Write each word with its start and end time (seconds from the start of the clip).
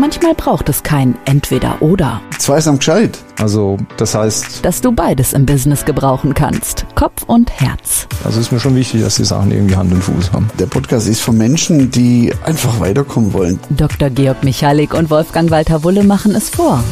Manchmal 0.00 0.32
braucht 0.34 0.70
es 0.70 0.82
kein 0.82 1.14
Entweder-Oder. 1.26 2.22
Zweisam 2.38 2.78
gescheit. 2.78 3.18
Also, 3.38 3.76
das 3.98 4.14
heißt, 4.14 4.64
Dass 4.64 4.80
du 4.80 4.92
beides 4.92 5.34
im 5.34 5.44
Business 5.44 5.84
gebrauchen 5.84 6.32
kannst. 6.32 6.86
Kopf 6.94 7.24
und 7.26 7.50
Herz. 7.50 8.06
also 8.24 8.40
ist 8.40 8.50
mir 8.50 8.60
schon 8.60 8.74
wichtig, 8.76 9.02
dass 9.02 9.16
die 9.16 9.26
Sachen 9.26 9.52
irgendwie 9.52 9.76
Hand 9.76 9.92
und 9.92 10.02
Fuß 10.02 10.32
haben. 10.32 10.48
Der 10.58 10.64
Podcast 10.64 11.06
ist 11.06 11.20
für 11.20 11.32
Menschen, 11.32 11.90
die 11.90 12.32
einfach 12.46 12.80
weiterkommen 12.80 13.34
wollen. 13.34 13.60
Dr. 13.68 14.08
Georg 14.08 14.42
Michalik 14.42 14.94
und 14.94 15.10
Wolfgang 15.10 15.50
Walter 15.50 15.84
Wulle 15.84 16.02
machen 16.02 16.34
es 16.34 16.48
vor. 16.48 16.82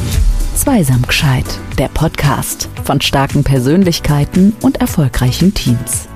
Zweisam 0.55 1.01
gescheit. 1.07 1.47
Der 1.79 1.89
Podcast 1.89 2.69
von 2.85 3.01
starken 3.01 3.43
Persönlichkeiten 3.43 4.55
und 4.61 4.83
erfolgreichen 4.83 5.55
Teams. 5.55 6.08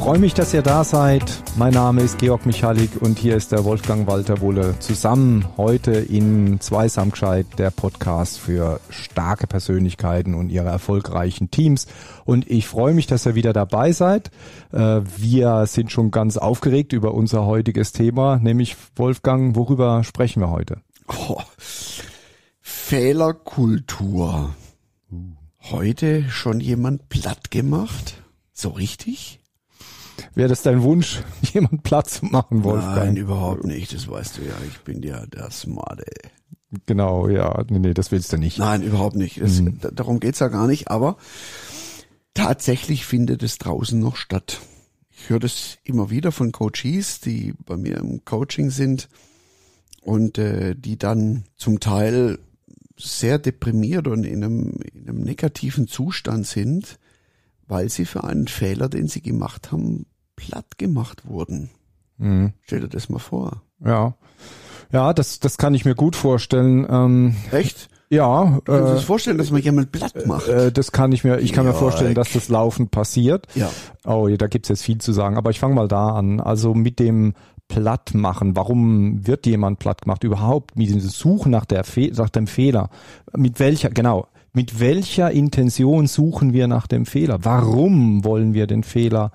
Freue 0.00 0.18
mich, 0.18 0.32
dass 0.32 0.54
ihr 0.54 0.62
da 0.62 0.82
seid. 0.82 1.42
Mein 1.56 1.74
Name 1.74 2.00
ist 2.00 2.18
Georg 2.18 2.46
Michalik 2.46 3.02
und 3.02 3.18
hier 3.18 3.36
ist 3.36 3.52
der 3.52 3.64
Wolfgang 3.64 4.06
Walter 4.06 4.40
Wulle. 4.40 4.74
Zusammen 4.78 5.44
heute 5.58 5.90
in 5.92 6.58
Zweisamkeit, 6.58 7.46
der 7.58 7.70
Podcast 7.70 8.38
für 8.38 8.80
starke 8.88 9.46
Persönlichkeiten 9.46 10.32
und 10.34 10.48
ihre 10.48 10.68
erfolgreichen 10.70 11.50
Teams. 11.50 11.86
Und 12.24 12.50
ich 12.50 12.66
freue 12.66 12.94
mich, 12.94 13.08
dass 13.08 13.26
ihr 13.26 13.34
wieder 13.34 13.52
dabei 13.52 13.92
seid. 13.92 14.30
Äh, 14.72 15.02
Wir 15.18 15.66
sind 15.66 15.92
schon 15.92 16.10
ganz 16.10 16.38
aufgeregt 16.38 16.94
über 16.94 17.12
unser 17.12 17.44
heutiges 17.44 17.92
Thema, 17.92 18.38
nämlich 18.38 18.76
Wolfgang, 18.96 19.54
worüber 19.54 20.02
sprechen 20.02 20.40
wir 20.40 20.50
heute? 20.50 20.80
Oh. 21.08 21.42
Fehlerkultur. 22.62 24.54
Heute 25.60 26.24
schon 26.30 26.60
jemand 26.60 27.10
platt 27.10 27.50
gemacht? 27.50 28.14
So 28.54 28.70
richtig? 28.70 29.39
Wäre 30.34 30.48
das 30.48 30.62
dein 30.62 30.82
Wunsch, 30.82 31.22
jemand 31.52 31.82
Platz 31.82 32.20
zu 32.20 32.26
machen, 32.26 32.64
Wolfgang? 32.64 32.96
Nein, 32.96 33.16
überhaupt 33.16 33.64
nicht. 33.64 33.92
Das 33.94 34.08
weißt 34.08 34.38
du 34.38 34.42
ja. 34.42 34.54
Ich 34.68 34.80
bin 34.80 35.02
ja 35.02 35.26
der 35.26 35.50
Smarte. 35.50 36.04
Genau, 36.86 37.28
ja, 37.28 37.64
nee, 37.68 37.78
nee, 37.80 37.94
das 37.94 38.12
willst 38.12 38.32
du 38.32 38.36
nicht. 38.36 38.58
Nein, 38.58 38.82
überhaupt 38.82 39.16
nicht. 39.16 39.38
Es, 39.38 39.60
da- 39.80 39.90
Darum 39.90 40.20
geht's 40.20 40.38
ja 40.38 40.48
gar 40.48 40.66
nicht. 40.68 40.88
Aber 40.90 41.16
tatsächlich 42.34 43.04
findet 43.06 43.42
es 43.42 43.58
draußen 43.58 43.98
noch 43.98 44.16
statt. 44.16 44.60
Ich 45.10 45.28
höre 45.28 45.40
das 45.40 45.78
immer 45.84 46.10
wieder 46.10 46.32
von 46.32 46.52
Coaches, 46.52 47.20
die 47.20 47.54
bei 47.66 47.76
mir 47.76 47.96
im 47.98 48.24
Coaching 48.24 48.70
sind 48.70 49.08
und 50.02 50.38
äh, 50.38 50.74
die 50.74 50.96
dann 50.96 51.44
zum 51.56 51.80
Teil 51.80 52.38
sehr 52.96 53.38
deprimiert 53.38 54.06
und 54.08 54.24
in 54.24 54.44
einem, 54.44 54.72
in 54.94 55.08
einem 55.08 55.20
negativen 55.22 55.88
Zustand 55.88 56.46
sind, 56.46 56.98
weil 57.66 57.88
sie 57.88 58.04
für 58.04 58.24
einen 58.24 58.46
Fehler, 58.48 58.88
den 58.88 59.08
sie 59.08 59.22
gemacht 59.22 59.72
haben, 59.72 60.06
platt 60.46 60.78
gemacht 60.78 61.22
wurden. 61.28 61.70
Mhm. 62.18 62.52
Stell 62.62 62.80
dir 62.80 62.88
das 62.88 63.08
mal 63.08 63.18
vor. 63.18 63.62
Ja. 63.84 64.14
Ja, 64.92 65.12
das, 65.12 65.38
das 65.40 65.56
kann 65.58 65.74
ich 65.74 65.84
mir 65.84 65.94
gut 65.94 66.16
vorstellen. 66.16 66.86
Ähm, 66.90 67.36
Echt? 67.52 67.88
ja, 68.08 68.60
Kannst 68.64 68.68
du 68.68 68.72
äh, 68.72 68.94
das 68.94 69.04
vorstellen, 69.04 69.38
dass 69.38 69.50
man 69.52 69.62
jemand 69.62 69.92
platt 69.92 70.26
macht? 70.26 70.48
äh, 70.48 70.72
das 70.72 70.90
kann 70.92 71.12
ich 71.12 71.22
mir, 71.22 71.38
ich 71.38 71.52
kann 71.52 71.64
mir 71.64 71.72
Ja, 71.72 71.76
vorstellen, 71.78 72.10
ich- 72.10 72.16
dass 72.16 72.32
das 72.32 72.48
laufend 72.48 72.90
passiert. 72.90 73.46
ja. 73.54 73.70
Oh, 74.04 74.28
da 74.28 74.46
gibt's 74.48 74.68
jetzt 74.68 74.82
viel 74.82 74.98
zu 74.98 75.12
sagen, 75.12 75.36
aber 75.36 75.50
ich 75.50 75.60
fange 75.60 75.74
mal 75.76 75.86
da 75.88 76.08
an. 76.10 76.40
Also 76.40 76.74
mit 76.74 76.98
dem 76.98 77.34
Plattmachen, 77.68 78.56
warum 78.56 79.26
wird 79.28 79.46
jemand 79.46 79.78
platt 79.78 80.02
gemacht 80.02 80.24
überhaupt? 80.24 80.76
Mit 80.76 80.90
dem 80.90 80.98
Suchen 81.00 81.52
nach, 81.52 81.64
der 81.64 81.84
Fe 81.84 82.10
nach 82.16 82.28
dem 82.30 82.48
Fehler. 82.48 82.90
Mit 83.36 83.60
welcher, 83.60 83.90
genau, 83.90 84.26
mit 84.52 84.80
welcher 84.80 85.30
Intention 85.30 86.08
suchen 86.08 86.52
wir 86.52 86.66
nach 86.66 86.88
dem 86.88 87.06
Fehler? 87.06 87.38
Warum 87.44 88.24
wollen 88.24 88.54
wir 88.54 88.66
den 88.66 88.82
Fehler 88.82 89.30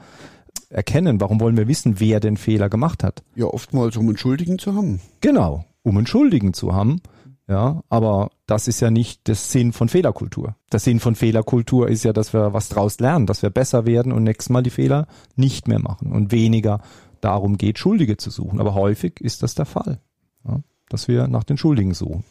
erkennen? 0.76 1.22
Warum 1.22 1.40
wollen 1.40 1.58
wir 1.58 1.68
wissen, 1.68 2.00
wer 2.00 2.20
den 2.20 2.38
Fehler 2.38 2.70
gemacht 2.70 3.04
hat? 3.04 3.23
Ja, 3.36 3.45
oftmals 3.45 3.98
um 3.98 4.08
einen 4.08 4.18
Schuldigen 4.18 4.59
zu 4.59 4.76
haben. 4.76 5.00
Genau, 5.22 5.66
um 5.84 5.98
einen 5.98 6.08
Schuldigen 6.08 6.54
zu 6.54 6.73
haben. 6.73 7.02
Ja, 7.48 7.84
aber 7.90 8.31
das 8.48 8.68
ist 8.68 8.80
ja 8.80 8.90
nicht 8.90 9.28
der 9.28 9.36
Sinn 9.36 9.72
von 9.72 9.88
Fehlerkultur. 9.88 10.56
Der 10.72 10.80
Sinn 10.80 11.00
von 11.00 11.14
Fehlerkultur 11.14 11.88
ist 11.88 12.03
ja, 12.03 12.12
dass 12.12 12.34
wir 12.34 12.53
was 12.53 12.70
draus 12.70 13.00
lernen, 13.00 13.28
dass 13.28 13.44
wir 13.44 13.52
besser 13.52 13.86
werden 13.86 14.12
und 14.12 14.24
nächstes 14.24 14.50
Mal 14.50 14.63
die 14.63 14.72
Fehler 14.72 15.08
nicht 15.36 15.68
mehr 15.68 15.80
machen 15.80 16.12
und 16.12 16.31
weniger 16.31 16.81
darum 17.22 17.57
geht, 17.57 17.78
Schuldige 17.78 18.18
zu 18.18 18.31
suchen. 18.31 18.59
Aber 18.59 18.74
häufig 18.74 19.22
ist 19.22 19.44
das 19.44 19.53
der 19.53 19.66
Fall, 19.66 20.00
ja, 20.44 20.62
dass 20.90 21.07
wir 21.07 21.28
nach 21.28 21.44
den 21.44 21.57
Schuldigen 21.57 21.94
suchen. 21.94 22.24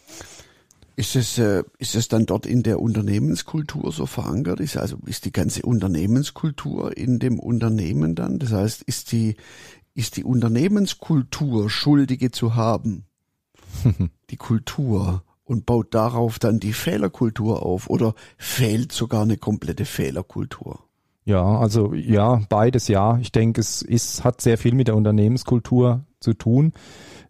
Ist 0.97 1.17
es, 1.17 1.39
äh, 1.39 1.65
ist 1.79 1.97
es 1.97 2.09
dann 2.09 2.27
dort 2.27 2.47
in 2.47 2.63
der 2.63 2.81
Unternehmenskultur 2.81 3.91
so 3.91 4.07
verankert? 4.07 4.61
Ist 4.61 4.77
also, 4.77 4.99
ist 5.07 5.25
die 5.25 5.33
ganze 5.33 5.63
Unternehmenskultur 5.63 6.97
in 6.97 7.19
dem 7.19 7.41
Unternehmen 7.41 8.15
dann? 8.15 8.39
Das 8.39 8.53
heißt, 8.53 8.83
ist 8.83 9.11
die, 9.11 9.37
ist 9.95 10.17
die 10.17 10.25
Unternehmenskultur 10.25 11.69
Schuldige 11.69 12.31
zu 12.31 12.55
haben? 12.55 13.07
die 14.31 14.37
Kultur 14.37 15.25
und 15.45 15.67
baut 15.67 15.95
darauf 15.95 16.39
dann 16.39 16.61
die 16.61 16.73
Fehlerkultur 16.73 17.65
auf 17.65 17.91
oder 17.91 18.15
fehlt 18.39 18.93
sogar 18.93 19.23
eine 19.23 19.37
komplette 19.37 19.85
Fehlerkultur? 19.85 20.81
Ja, 21.25 21.59
also 21.59 21.95
ja, 21.95 22.43
beides 22.49 22.89
ja. 22.89 23.19
Ich 23.19 23.33
denke, 23.33 23.61
es 23.61 23.83
ist, 23.83 24.25
hat 24.25 24.41
sehr 24.41 24.59
viel 24.59 24.75
mit 24.75 24.89
der 24.89 24.97
Unternehmenskultur 24.97 26.05
zu 26.25 26.35
tun. 26.35 26.73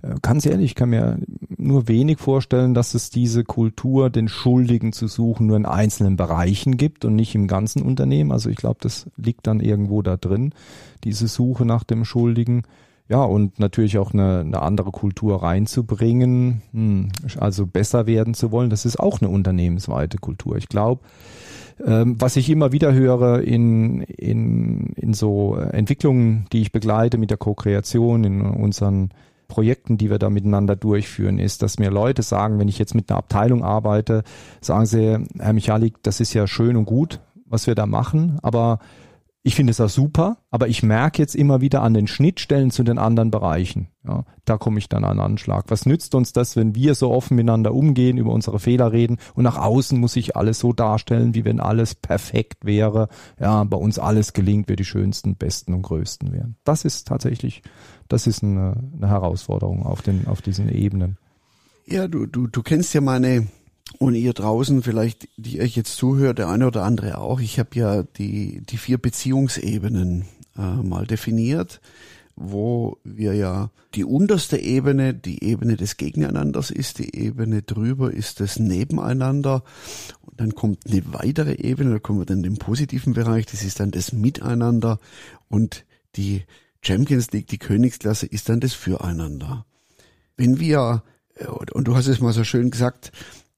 Äh, 0.02 0.14
Ganz 0.22 0.46
ehrlich, 0.46 0.70
ich 0.70 0.74
kann 0.74 0.88
mir 0.90 1.18
nur 1.56 1.88
wenig 1.88 2.18
vorstellen, 2.18 2.72
dass 2.72 2.94
es 2.94 3.10
diese 3.10 3.44
Kultur, 3.44 4.08
den 4.08 4.28
Schuldigen 4.28 4.92
zu 4.92 5.08
suchen, 5.08 5.46
nur 5.46 5.56
in 5.56 5.66
einzelnen 5.66 6.16
Bereichen 6.16 6.76
gibt 6.76 7.04
und 7.04 7.14
nicht 7.16 7.34
im 7.34 7.46
ganzen 7.46 7.82
Unternehmen. 7.82 8.32
Also 8.32 8.48
ich 8.48 8.56
glaube, 8.56 8.78
das 8.80 9.06
liegt 9.16 9.46
dann 9.46 9.60
irgendwo 9.60 10.00
da 10.00 10.16
drin, 10.16 10.52
diese 11.04 11.28
Suche 11.28 11.66
nach 11.66 11.84
dem 11.84 12.04
Schuldigen. 12.04 12.62
Ja, 13.08 13.22
und 13.22 13.58
natürlich 13.58 13.98
auch 13.98 14.14
eine, 14.14 14.40
eine 14.40 14.62
andere 14.62 14.90
Kultur 14.90 15.42
reinzubringen, 15.42 16.62
hm, 16.72 17.10
also 17.38 17.66
besser 17.66 18.06
werden 18.06 18.32
zu 18.32 18.50
wollen, 18.50 18.70
das 18.70 18.86
ist 18.86 18.98
auch 18.98 19.20
eine 19.20 19.28
unternehmensweite 19.28 20.16
Kultur. 20.16 20.56
Ich 20.56 20.68
glaube, 20.68 21.02
ähm, 21.84 22.16
was 22.18 22.36
ich 22.36 22.48
immer 22.48 22.72
wieder 22.72 22.94
höre 22.94 23.42
in, 23.42 24.00
in, 24.02 24.94
in 24.96 25.12
so 25.12 25.56
Entwicklungen, 25.56 26.46
die 26.52 26.62
ich 26.62 26.72
begleite 26.72 27.18
mit 27.18 27.30
der 27.30 27.36
Co-Kreation, 27.36 28.24
in 28.24 28.40
unseren 28.40 29.10
Projekten, 29.48 29.98
die 29.98 30.08
wir 30.08 30.18
da 30.18 30.30
miteinander 30.30 30.74
durchführen, 30.74 31.38
ist, 31.38 31.62
dass 31.62 31.78
mir 31.78 31.90
Leute 31.90 32.22
sagen, 32.22 32.58
wenn 32.58 32.68
ich 32.68 32.78
jetzt 32.78 32.94
mit 32.94 33.10
einer 33.10 33.18
Abteilung 33.18 33.62
arbeite, 33.62 34.22
sagen 34.62 34.86
sie, 34.86 35.18
Herr 35.38 35.52
Michalik, 35.52 36.02
das 36.02 36.20
ist 36.20 36.32
ja 36.32 36.46
schön 36.46 36.76
und 36.76 36.86
gut, 36.86 37.20
was 37.44 37.66
wir 37.66 37.74
da 37.74 37.86
machen, 37.86 38.38
aber 38.42 38.78
ich 39.46 39.56
finde 39.56 39.72
es 39.72 39.80
auch 39.80 39.90
super, 39.90 40.38
aber 40.50 40.68
ich 40.68 40.82
merke 40.82 41.20
jetzt 41.20 41.36
immer 41.36 41.60
wieder 41.60 41.82
an 41.82 41.92
den 41.92 42.06
Schnittstellen 42.06 42.70
zu 42.70 42.82
den 42.82 42.96
anderen 42.96 43.30
Bereichen. 43.30 43.88
Ja, 44.02 44.24
da 44.46 44.56
komme 44.56 44.78
ich 44.78 44.88
dann 44.88 45.04
an 45.04 45.20
Anschlag. 45.20 45.66
Was 45.68 45.84
nützt 45.84 46.14
uns 46.14 46.32
das, 46.32 46.56
wenn 46.56 46.74
wir 46.74 46.94
so 46.94 47.10
offen 47.10 47.36
miteinander 47.36 47.74
umgehen, 47.74 48.16
über 48.16 48.32
unsere 48.32 48.58
Fehler 48.58 48.90
reden 48.90 49.18
und 49.34 49.44
nach 49.44 49.58
außen 49.58 50.00
muss 50.00 50.16
ich 50.16 50.34
alles 50.34 50.60
so 50.60 50.72
darstellen, 50.72 51.34
wie 51.34 51.44
wenn 51.44 51.60
alles 51.60 51.94
perfekt 51.94 52.64
wäre. 52.64 53.08
Ja, 53.38 53.64
bei 53.64 53.76
uns 53.76 53.98
alles 53.98 54.32
gelingt, 54.32 54.70
wir 54.70 54.76
die 54.76 54.86
schönsten, 54.86 55.36
besten 55.36 55.74
und 55.74 55.82
größten 55.82 56.32
wären. 56.32 56.56
Das 56.64 56.86
ist 56.86 57.06
tatsächlich, 57.06 57.62
das 58.08 58.26
ist 58.26 58.42
eine, 58.42 58.76
eine 58.96 59.10
Herausforderung 59.10 59.84
auf 59.84 60.00
den, 60.00 60.26
auf 60.26 60.40
diesen 60.40 60.70
Ebenen. 60.70 61.18
Ja, 61.84 62.08
du, 62.08 62.24
du, 62.24 62.46
du 62.46 62.62
kennst 62.62 62.94
ja 62.94 63.02
meine, 63.02 63.46
und 63.98 64.14
ihr 64.14 64.32
draußen 64.32 64.82
vielleicht, 64.82 65.28
die 65.36 65.60
euch 65.60 65.76
jetzt 65.76 65.96
zuhört, 65.96 66.38
der 66.38 66.48
eine 66.48 66.66
oder 66.66 66.84
andere 66.84 67.18
auch. 67.18 67.40
Ich 67.40 67.58
habe 67.58 67.70
ja 67.74 68.02
die, 68.02 68.62
die 68.62 68.78
vier 68.78 68.98
Beziehungsebenen 68.98 70.24
äh, 70.56 70.82
mal 70.82 71.06
definiert, 71.06 71.80
wo 72.36 72.98
wir 73.04 73.34
ja 73.34 73.70
die 73.94 74.04
unterste 74.04 74.58
Ebene, 74.58 75.14
die 75.14 75.44
Ebene 75.44 75.76
des 75.76 75.96
Gegeneinanders 75.96 76.70
ist, 76.70 76.98
die 76.98 77.16
Ebene 77.16 77.62
drüber 77.62 78.12
ist 78.12 78.40
das 78.40 78.58
Nebeneinander 78.58 79.62
und 80.22 80.40
dann 80.40 80.54
kommt 80.54 80.86
eine 80.86 81.02
weitere 81.12 81.54
Ebene, 81.54 81.90
da 81.92 81.98
kommen 82.00 82.18
wir 82.18 82.26
dann 82.26 82.38
in 82.38 82.54
den 82.54 82.56
positiven 82.56 83.12
Bereich, 83.12 83.46
das 83.46 83.62
ist 83.62 83.78
dann 83.78 83.92
das 83.92 84.12
Miteinander 84.12 84.98
und 85.48 85.84
die 86.16 86.42
Champions 86.82 87.30
League, 87.32 87.46
die 87.46 87.58
Königsklasse 87.58 88.26
ist 88.26 88.48
dann 88.48 88.60
das 88.60 88.74
Füreinander. 88.74 89.64
Wenn 90.36 90.58
wir, 90.58 91.04
äh, 91.36 91.46
und 91.46 91.86
du 91.86 91.94
hast 91.94 92.08
es 92.08 92.20
mal 92.20 92.32
so 92.32 92.42
schön 92.42 92.70
gesagt, 92.70 93.12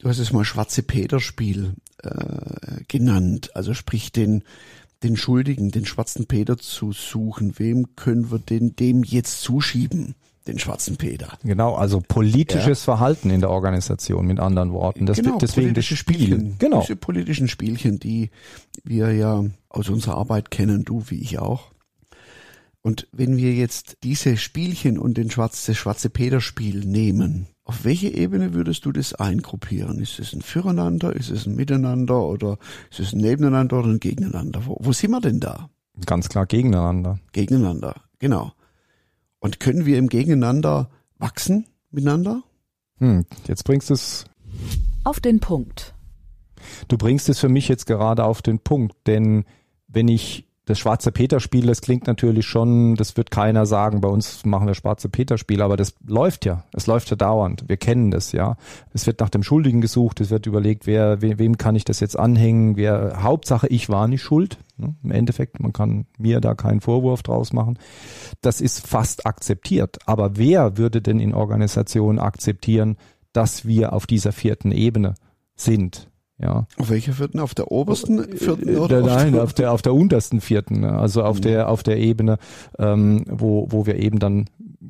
du 0.06 0.10
hast 0.10 0.20
es 0.20 0.32
mal 0.32 0.44
Schwarze 0.44 0.84
Peter-Spiel 0.84 1.74
äh, 2.00 2.84
genannt, 2.86 3.50
also 3.56 3.74
sprich 3.74 4.12
den, 4.12 4.44
den 5.02 5.16
Schuldigen, 5.16 5.72
den 5.72 5.84
schwarzen 5.84 6.26
Peter 6.26 6.56
zu 6.56 6.92
suchen. 6.92 7.58
Wem 7.58 7.96
können 7.96 8.30
wir 8.30 8.38
denn 8.38 8.76
dem 8.76 9.02
jetzt 9.02 9.42
zuschieben? 9.42 10.14
Den 10.46 10.60
schwarzen 10.60 10.96
Peter. 10.96 11.36
Genau, 11.42 11.74
also 11.74 12.00
politisches 12.06 12.84
Verhalten 12.84 13.30
in 13.30 13.40
der 13.40 13.50
Organisation, 13.50 14.28
mit 14.28 14.38
anderen 14.38 14.72
Worten. 14.72 15.06
Das, 15.06 15.16
genau, 15.16 15.38
deswegen 15.38 15.40
das 15.40 15.54
politische 15.54 15.96
Spiel. 15.96 16.16
Spielchen. 16.18 16.58
Genau. 16.60 16.82
Diese 16.82 16.94
politischen 16.94 17.48
Spielchen, 17.48 17.98
die 17.98 18.30
wir 18.84 19.10
ja 19.12 19.44
aus 19.68 19.88
unserer 19.88 20.18
Arbeit 20.18 20.52
kennen, 20.52 20.84
du 20.84 21.02
wie 21.08 21.20
ich 21.20 21.40
auch. 21.40 21.72
Und 22.80 23.08
wenn 23.10 23.36
wir 23.36 23.54
jetzt 23.54 23.96
diese 24.04 24.36
Spielchen 24.36 24.98
und 24.98 25.18
den 25.18 25.32
schwarz, 25.32 25.66
das 25.66 25.76
schwarze 25.76 26.10
Peter-Spiel 26.10 26.84
nehmen, 26.84 27.48
auf 27.66 27.84
welche 27.84 28.08
Ebene 28.08 28.54
würdest 28.54 28.84
du 28.84 28.92
das 28.92 29.12
eingruppieren? 29.12 29.98
Ist 29.98 30.20
es 30.20 30.32
ein 30.32 30.40
Füreinander, 30.40 31.14
ist 31.14 31.30
es 31.30 31.46
ein 31.46 31.56
Miteinander 31.56 32.22
oder 32.22 32.58
ist 32.90 33.00
es 33.00 33.12
ein 33.12 33.18
Nebeneinander 33.18 33.80
oder 33.80 33.88
ein 33.88 33.98
Gegeneinander? 33.98 34.66
Wo, 34.66 34.78
wo 34.80 34.92
sind 34.92 35.10
wir 35.10 35.20
denn 35.20 35.40
da? 35.40 35.68
Ganz 36.06 36.28
klar 36.28 36.46
gegeneinander. 36.46 37.18
Gegeneinander, 37.32 38.02
genau. 38.20 38.52
Und 39.40 39.58
können 39.58 39.84
wir 39.84 39.98
im 39.98 40.08
Gegeneinander 40.08 40.90
wachsen 41.18 41.66
miteinander? 41.90 42.44
Hm, 42.98 43.26
jetzt 43.48 43.64
bringst 43.64 43.90
du 43.90 43.94
es 43.94 44.26
auf 45.02 45.18
den 45.18 45.40
Punkt. 45.40 45.92
Du 46.86 46.96
bringst 46.96 47.28
es 47.28 47.40
für 47.40 47.48
mich 47.48 47.66
jetzt 47.66 47.86
gerade 47.86 48.24
auf 48.24 48.42
den 48.42 48.60
Punkt, 48.60 48.94
denn 49.08 49.44
wenn 49.88 50.06
ich 50.06 50.45
das 50.66 50.80
Schwarze 50.80 51.12
Peter-Spiel, 51.12 51.66
das 51.66 51.80
klingt 51.80 52.08
natürlich 52.08 52.44
schon, 52.44 52.96
das 52.96 53.16
wird 53.16 53.30
keiner 53.30 53.66
sagen, 53.66 54.00
bei 54.00 54.08
uns 54.08 54.44
machen 54.44 54.66
wir 54.66 54.74
Schwarze 54.74 55.08
Peter-Spiel, 55.08 55.62
aber 55.62 55.76
das 55.76 55.94
läuft 56.04 56.44
ja. 56.44 56.64
Es 56.72 56.88
läuft 56.88 57.08
ja 57.08 57.16
dauernd. 57.16 57.64
Wir 57.68 57.76
kennen 57.76 58.10
das, 58.10 58.32
ja. 58.32 58.56
Es 58.92 59.06
wird 59.06 59.20
nach 59.20 59.30
dem 59.30 59.44
Schuldigen 59.44 59.80
gesucht, 59.80 60.20
es 60.20 60.30
wird 60.30 60.44
überlegt, 60.46 60.88
wer, 60.88 61.22
we, 61.22 61.38
wem 61.38 61.56
kann 61.56 61.76
ich 61.76 61.84
das 61.84 62.00
jetzt 62.00 62.18
anhängen, 62.18 62.76
wer, 62.76 63.22
Hauptsache 63.22 63.68
ich 63.68 63.88
war 63.88 64.08
nicht 64.08 64.22
schuld. 64.22 64.58
Ne? 64.76 64.96
Im 65.04 65.12
Endeffekt, 65.12 65.60
man 65.60 65.72
kann 65.72 66.06
mir 66.18 66.40
da 66.40 66.56
keinen 66.56 66.80
Vorwurf 66.80 67.22
draus 67.22 67.52
machen. 67.52 67.78
Das 68.40 68.60
ist 68.60 68.84
fast 68.84 69.24
akzeptiert. 69.24 69.98
Aber 70.06 70.36
wer 70.36 70.76
würde 70.76 71.00
denn 71.00 71.20
in 71.20 71.32
Organisationen 71.32 72.18
akzeptieren, 72.18 72.96
dass 73.32 73.66
wir 73.66 73.92
auf 73.92 74.08
dieser 74.08 74.32
vierten 74.32 74.72
Ebene 74.72 75.14
sind? 75.54 76.08
Ja. 76.38 76.66
Auf 76.76 76.90
welcher 76.90 77.14
vierten? 77.14 77.40
Auf 77.40 77.54
der 77.54 77.70
obersten 77.72 78.32
äh, 78.32 78.36
vierten 78.36 78.68
äh, 78.68 78.76
oder? 78.76 79.00
Nein, 79.00 79.38
auf 79.38 79.54
der 79.54 79.72
auf 79.72 79.80
der 79.80 79.94
untersten 79.94 80.40
vierten, 80.40 80.80
ne? 80.80 80.92
also 80.92 81.22
auf 81.22 81.38
mhm. 81.38 81.42
der 81.42 81.68
auf 81.70 81.82
der 81.82 81.96
Ebene, 81.98 82.38
ähm, 82.78 83.24
wo 83.26 83.66
wo 83.70 83.86
wir 83.86 83.96
eben 83.96 84.18
dann 84.18 84.46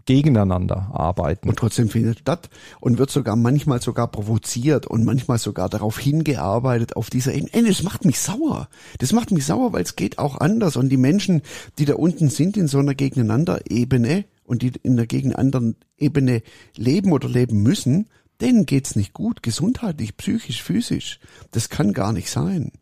gegeneinander 0.06 0.90
arbeiten. 0.92 1.48
Und 1.48 1.58
trotzdem 1.58 1.88
findet 1.88 2.20
statt 2.20 2.50
und 2.80 2.98
wird 2.98 3.10
sogar 3.10 3.36
manchmal 3.36 3.80
sogar 3.80 4.08
provoziert 4.08 4.86
und 4.86 5.04
manchmal 5.04 5.38
sogar 5.38 5.68
darauf 5.68 5.98
hingearbeitet 5.98 6.96
auf 6.96 7.10
dieser 7.10 7.32
Ebene. 7.34 7.50
Ey, 7.52 7.64
das 7.64 7.82
macht 7.82 8.04
mich 8.04 8.18
sauer. 8.18 8.68
Das 8.98 9.12
macht 9.12 9.30
mich 9.30 9.46
sauer, 9.46 9.72
weil 9.72 9.82
es 9.82 9.96
geht 9.96 10.18
auch 10.18 10.38
anders 10.40 10.76
und 10.76 10.88
die 10.88 10.96
Menschen, 10.96 11.42
die 11.78 11.84
da 11.84 11.94
unten 11.94 12.28
sind 12.28 12.56
in 12.56 12.66
so 12.68 12.78
einer 12.78 12.94
Gegeneinander-Ebene 12.94 14.24
und 14.44 14.62
die 14.62 14.72
in 14.82 14.96
der 14.96 15.06
gegeneinander 15.06 15.74
Ebene 15.96 16.42
leben 16.76 17.12
oder 17.12 17.28
leben 17.28 17.62
müssen, 17.62 18.08
denen 18.40 18.66
geht's 18.66 18.96
nicht 18.96 19.12
gut, 19.12 19.42
gesundheitlich, 19.42 20.16
psychisch, 20.16 20.62
physisch. 20.62 21.20
Das 21.50 21.68
kann 21.68 21.92
gar 21.92 22.12
nicht 22.12 22.30
sein. 22.30 22.72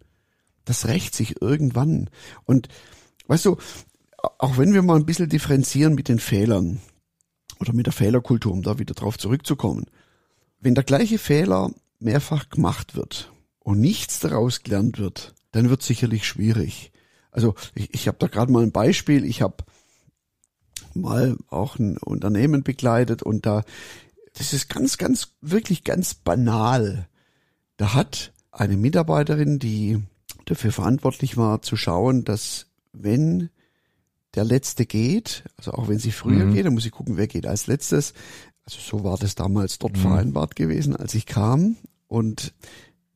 Das 0.65 0.87
rächt 0.87 1.15
sich 1.15 1.41
irgendwann. 1.41 2.11
Und 2.45 2.69
weißt 3.27 3.45
du, 3.45 3.57
auch 4.39 4.59
wenn 4.59 4.73
wir 4.73 4.83
mal 4.83 4.97
ein 4.97 5.07
bisschen 5.07 5.29
differenzieren 5.29 5.95
mit 5.95 6.09
den 6.09 6.19
Fehlern 6.19 6.81
oder 7.61 7.73
mit 7.73 7.87
der 7.87 7.93
Fehlerkultur, 7.93 8.53
um 8.53 8.63
da 8.63 8.79
wieder 8.79 8.95
drauf 8.95 9.19
zurückzukommen. 9.19 9.87
Wenn 10.61 10.75
der 10.75 10.85
gleiche 10.85 11.19
Fehler 11.19 11.71
mehrfach 11.99 12.49
gemacht 12.49 12.97
wird 12.97 13.33
und 13.61 13.81
nichts 13.81 14.21
daraus 14.21 14.63
gelernt 14.63 14.99
wird, 14.99 15.35
dann 15.53 15.71
wird 15.71 15.83
sicherlich 15.83 16.27
schwierig. 16.27 16.91
Also 17.31 17.55
ich, 17.75 17.93
ich 17.93 18.09
habe 18.09 18.19
da 18.19 18.27
gerade 18.27 18.51
mal 18.51 18.63
ein 18.63 18.73
Beispiel. 18.73 19.25
Ich 19.25 19.43
habe 19.43 19.57
mal 20.95 21.37
auch 21.49 21.79
ein 21.79 21.99
Unternehmen 21.99 22.63
begleitet 22.63 23.23
und 23.23 23.47
da 23.47 23.65
das 24.35 24.53
ist 24.53 24.69
ganz, 24.69 24.99
ganz, 24.99 25.29
wirklich 25.41 25.85
ganz 25.85 26.15
banal. 26.15 27.09
Da 27.77 27.95
hat 27.95 28.33
eine 28.51 28.77
Mitarbeiterin, 28.77 29.59
die 29.59 30.03
dafür 30.45 30.73
verantwortlich 30.73 31.37
war, 31.37 31.63
zu 31.63 31.77
schauen, 31.77 32.25
dass 32.25 32.67
wenn 32.93 33.51
der 34.35 34.45
Letzte 34.45 34.87
geht, 34.87 35.45
also 35.57 35.73
auch 35.73 35.89
wenn 35.89 35.99
sie 35.99 36.11
früher 36.11 36.47
mhm. 36.47 36.55
geht, 36.55 36.67
dann 36.67 36.75
muss 36.75 36.87
ich 36.87 36.93
gucken, 36.93 37.17
wer 37.17 37.27
geht 37.27 37.47
als 37.47 37.67
letztes. 37.67 38.15
Also 38.65 38.79
so 38.81 39.05
war 39.05 39.17
das 39.17 39.35
damals 39.35 39.79
dort 39.79 39.97
mhm. 39.97 40.01
vereinbart 40.01 40.57
gewesen, 40.57 40.97
als 40.97 41.15
ich 41.15 41.27
kam 41.27 41.77
und 42.09 42.53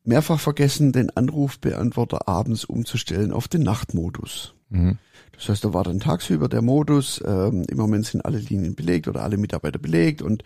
mehrfach 0.05 0.41
vergessen, 0.41 0.93
den 0.93 1.11
Anrufbeantworter 1.11 2.29
abends 2.29 2.65
umzustellen 2.65 3.33
auf 3.33 3.49
den 3.49 3.63
Nachtmodus. 3.63 4.55
Mhm. 4.71 4.99
Das 5.39 5.49
heißt, 5.49 5.65
da 5.65 5.73
war 5.73 5.85
dann 5.85 6.01
tagsüber 6.01 6.49
der 6.49 6.63
Modus, 6.63 7.23
ähm, 7.25 7.65
im 7.69 7.77
Moment 7.77 8.07
sind 8.07 8.25
alle 8.25 8.39
Linien 8.39 8.75
belegt 8.75 9.07
oder 9.07 9.23
alle 9.23 9.37
Mitarbeiter 9.37 9.79
belegt 9.79 10.21
und 10.21 10.43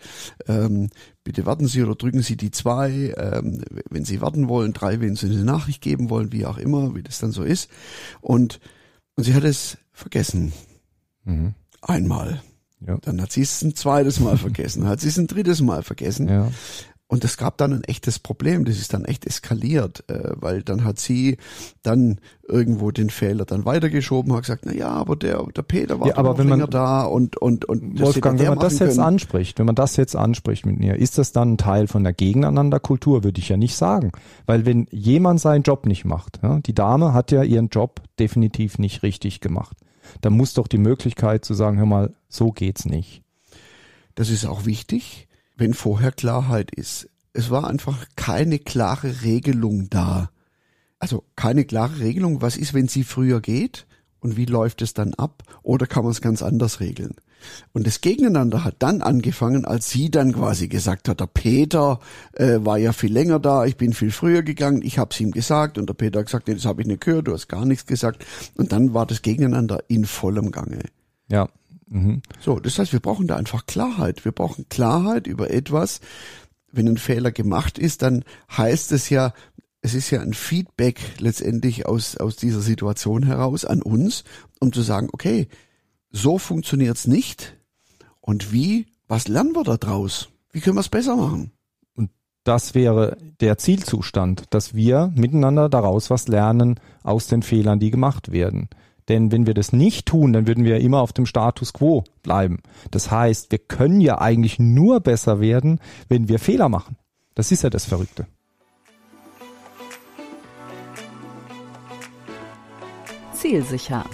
ähm, 0.47 0.89
bitte 1.23 1.47
warten 1.47 1.67
Sie 1.67 1.81
oder 1.81 1.95
drücken 1.95 2.21
Sie 2.21 2.37
die 2.37 2.51
zwei, 2.51 3.13
ähm, 3.17 3.63
wenn 3.89 4.05
Sie 4.05 4.21
warten 4.21 4.47
wollen, 4.47 4.73
drei, 4.73 5.01
wenn 5.01 5.15
Sie 5.15 5.25
eine 5.25 5.43
Nachricht 5.43 5.81
geben 5.81 6.11
wollen, 6.11 6.31
wie 6.31 6.45
auch 6.45 6.59
immer, 6.59 6.95
wie 6.95 7.01
das 7.01 7.19
dann 7.19 7.31
so 7.31 7.43
ist. 7.43 7.71
Und, 8.21 8.59
und 9.15 9.23
sie 9.23 9.33
hat 9.33 9.43
es 9.43 9.77
vergessen. 9.91 10.53
Mhm. 11.23 11.55
Einmal. 11.81 12.41
Ja. 12.85 12.97
Dann 13.01 13.21
hat 13.21 13.31
sie 13.31 13.41
es 13.41 13.61
ein 13.63 13.75
zweites 13.75 14.19
Mal 14.19 14.37
vergessen, 14.37 14.85
hat 14.85 14.99
sie 14.99 15.07
es 15.07 15.17
ein 15.17 15.27
drittes 15.27 15.61
Mal 15.61 15.83
vergessen. 15.83 16.27
Ja. 16.27 16.51
Und 17.13 17.23
es 17.23 17.37
gab 17.37 17.57
dann 17.57 17.73
ein 17.73 17.83
echtes 17.83 18.17
Problem, 18.17 18.65
das 18.65 18.79
ist 18.79 18.91
dann 18.91 19.05
echt 19.05 19.27
eskaliert, 19.27 20.03
äh, 20.09 20.31
weil 20.33 20.63
dann 20.63 20.83
hat 20.83 20.97
sie 20.97 21.37
dann 21.83 22.17
irgendwo 22.47 22.89
den 22.89 23.11
Fehler 23.11 23.45
dann 23.45 23.65
weitergeschoben, 23.65 24.33
hat 24.33 24.41
gesagt, 24.41 24.65
na 24.65 24.73
ja, 24.73 24.89
aber 24.89 25.15
der, 25.15 25.45
der 25.55 25.61
Peter 25.61 25.99
war 25.99 26.07
ja, 26.07 26.17
aber 26.17 26.39
wenn 26.39 26.49
man, 26.49 26.67
da 26.71 27.03
und, 27.03 27.37
und, 27.37 27.65
und 27.65 27.99
Wolfgang, 27.99 28.39
wenn 28.39 28.47
man 28.47 28.57
das 28.57 28.79
jetzt 28.79 28.95
können. 28.95 29.01
anspricht, 29.01 29.59
wenn 29.59 29.67
man 29.67 29.75
das 29.75 29.95
jetzt 29.95 30.15
anspricht 30.15 30.65
mit 30.65 30.79
mir, 30.79 30.95
ist 30.95 31.19
das 31.19 31.31
dann 31.31 31.53
ein 31.53 31.57
Teil 31.59 31.85
von 31.85 32.03
der 32.03 32.13
Gegeneinanderkultur, 32.13 33.23
würde 33.23 33.39
ich 33.39 33.49
ja 33.49 33.57
nicht 33.57 33.75
sagen. 33.75 34.11
Weil 34.47 34.65
wenn 34.65 34.87
jemand 34.89 35.39
seinen 35.39 35.61
Job 35.61 35.85
nicht 35.85 36.05
macht, 36.05 36.39
ja, 36.41 36.61
die 36.61 36.73
Dame 36.73 37.13
hat 37.13 37.31
ja 37.31 37.43
ihren 37.43 37.67
Job 37.67 38.01
definitiv 38.17 38.79
nicht 38.79 39.03
richtig 39.03 39.39
gemacht, 39.39 39.77
dann 40.21 40.33
muss 40.33 40.55
doch 40.55 40.67
die 40.67 40.79
Möglichkeit 40.79 41.45
zu 41.45 41.53
sagen, 41.53 41.77
hör 41.77 41.85
mal, 41.85 42.11
so 42.27 42.51
geht's 42.51 42.85
nicht. 42.85 43.21
Das 44.15 44.31
ist 44.31 44.47
auch 44.47 44.65
wichtig 44.65 45.27
wenn 45.55 45.73
vorher 45.73 46.11
Klarheit 46.11 46.71
ist. 46.71 47.09
Es 47.33 47.49
war 47.49 47.67
einfach 47.67 48.05
keine 48.15 48.59
klare 48.59 49.23
Regelung 49.23 49.89
da. 49.89 50.29
Also 50.99 51.23
keine 51.35 51.65
klare 51.65 51.99
Regelung, 51.99 52.41
was 52.41 52.57
ist, 52.57 52.73
wenn 52.73 52.87
sie 52.87 53.03
früher 53.03 53.41
geht 53.41 53.85
und 54.19 54.37
wie 54.37 54.45
läuft 54.45 54.81
es 54.81 54.93
dann 54.93 55.13
ab 55.15 55.43
oder 55.61 55.85
kann 55.85 56.03
man 56.03 56.11
es 56.11 56.21
ganz 56.21 56.41
anders 56.41 56.79
regeln. 56.79 57.15
Und 57.73 57.85
das 57.85 57.99
Gegeneinander 57.99 58.63
hat 58.63 58.75
dann 58.79 59.01
angefangen, 59.01 59.65
als 59.65 59.89
sie 59.89 60.09
dann 60.09 60.33
quasi 60.33 60.69
gesagt 60.69 61.09
hat, 61.09 61.19
der 61.19 61.27
Peter 61.27 61.99
äh, 62.33 62.59
war 62.59 62.77
ja 62.77 62.93
viel 62.93 63.11
länger 63.11 63.39
da, 63.39 63.65
ich 63.65 63.75
bin 63.75 63.93
viel 63.93 64.11
früher 64.11 64.43
gegangen, 64.43 64.81
ich 64.81 64.97
habe 64.97 65.09
es 65.11 65.19
ihm 65.19 65.31
gesagt 65.31 65.77
und 65.77 65.87
der 65.89 65.93
Peter 65.93 66.19
hat 66.19 66.27
gesagt, 66.27 66.47
nee, 66.47 66.53
das 66.53 66.65
habe 66.65 66.81
ich 66.81 66.87
nicht 66.87 67.01
gehört, 67.01 67.27
du 67.27 67.33
hast 67.33 67.49
gar 67.49 67.65
nichts 67.65 67.85
gesagt. 67.85 68.25
Und 68.55 68.71
dann 68.71 68.93
war 68.93 69.05
das 69.05 69.21
Gegeneinander 69.21 69.83
in 69.89 70.05
vollem 70.05 70.51
Gange. 70.51 70.79
Ja, 71.29 71.49
Mhm. 71.87 72.21
So, 72.39 72.59
das 72.59 72.79
heißt, 72.79 72.93
wir 72.93 72.99
brauchen 72.99 73.27
da 73.27 73.35
einfach 73.35 73.65
Klarheit. 73.65 74.25
Wir 74.25 74.31
brauchen 74.31 74.67
Klarheit 74.69 75.27
über 75.27 75.51
etwas. 75.51 75.99
Wenn 76.71 76.87
ein 76.87 76.97
Fehler 76.97 77.31
gemacht 77.31 77.77
ist, 77.77 78.01
dann 78.01 78.23
heißt 78.55 78.91
es 78.91 79.09
ja, 79.09 79.33
es 79.81 79.93
ist 79.93 80.09
ja 80.11 80.21
ein 80.21 80.33
Feedback 80.33 80.99
letztendlich 81.19 81.85
aus, 81.85 82.17
aus 82.17 82.37
dieser 82.37 82.61
Situation 82.61 83.23
heraus 83.23 83.65
an 83.65 83.81
uns, 83.81 84.23
um 84.59 84.71
zu 84.71 84.81
sagen, 84.81 85.09
okay, 85.11 85.47
so 86.09 86.37
funktioniert's 86.37 87.05
nicht. 87.05 87.57
Und 88.21 88.53
wie, 88.53 88.87
was 89.07 89.27
lernen 89.27 89.53
wir 89.53 89.63
da 89.63 89.75
draus? 89.75 90.29
Wie 90.51 90.61
können 90.61 90.77
wir 90.77 90.81
es 90.81 90.89
besser 90.89 91.17
machen? 91.17 91.51
Und 91.95 92.11
das 92.45 92.73
wäre 92.73 93.17
der 93.41 93.57
Zielzustand, 93.57 94.45
dass 94.51 94.73
wir 94.73 95.11
miteinander 95.15 95.67
daraus 95.67 96.09
was 96.09 96.29
lernen 96.29 96.79
aus 97.03 97.27
den 97.27 97.43
Fehlern, 97.43 97.79
die 97.79 97.91
gemacht 97.91 98.31
werden. 98.31 98.69
Denn 99.09 99.31
wenn 99.31 99.45
wir 99.45 99.53
das 99.53 99.73
nicht 99.73 100.05
tun, 100.05 100.33
dann 100.33 100.47
würden 100.47 100.63
wir 100.63 100.79
immer 100.79 101.01
auf 101.01 101.13
dem 101.13 101.25
Status 101.25 101.73
quo 101.73 102.03
bleiben. 102.21 102.59
Das 102.91 103.11
heißt, 103.11 103.51
wir 103.51 103.59
können 103.59 104.01
ja 104.01 104.19
eigentlich 104.19 104.59
nur 104.59 104.99
besser 104.99 105.39
werden, 105.39 105.79
wenn 106.07 106.29
wir 106.29 106.39
Fehler 106.39 106.69
machen. 106.69 106.97
Das 107.35 107.51
ist 107.51 107.63
ja 107.63 107.69
das 107.69 107.85
Verrückte. 107.85 108.27
Zielsicher. 113.33 114.05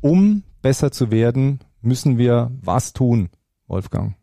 Um 0.00 0.42
besser 0.62 0.90
zu 0.90 1.10
werden, 1.10 1.60
müssen 1.82 2.18
wir 2.18 2.50
was 2.60 2.92
tun, 2.92 3.28
Wolfgang? 3.68 4.16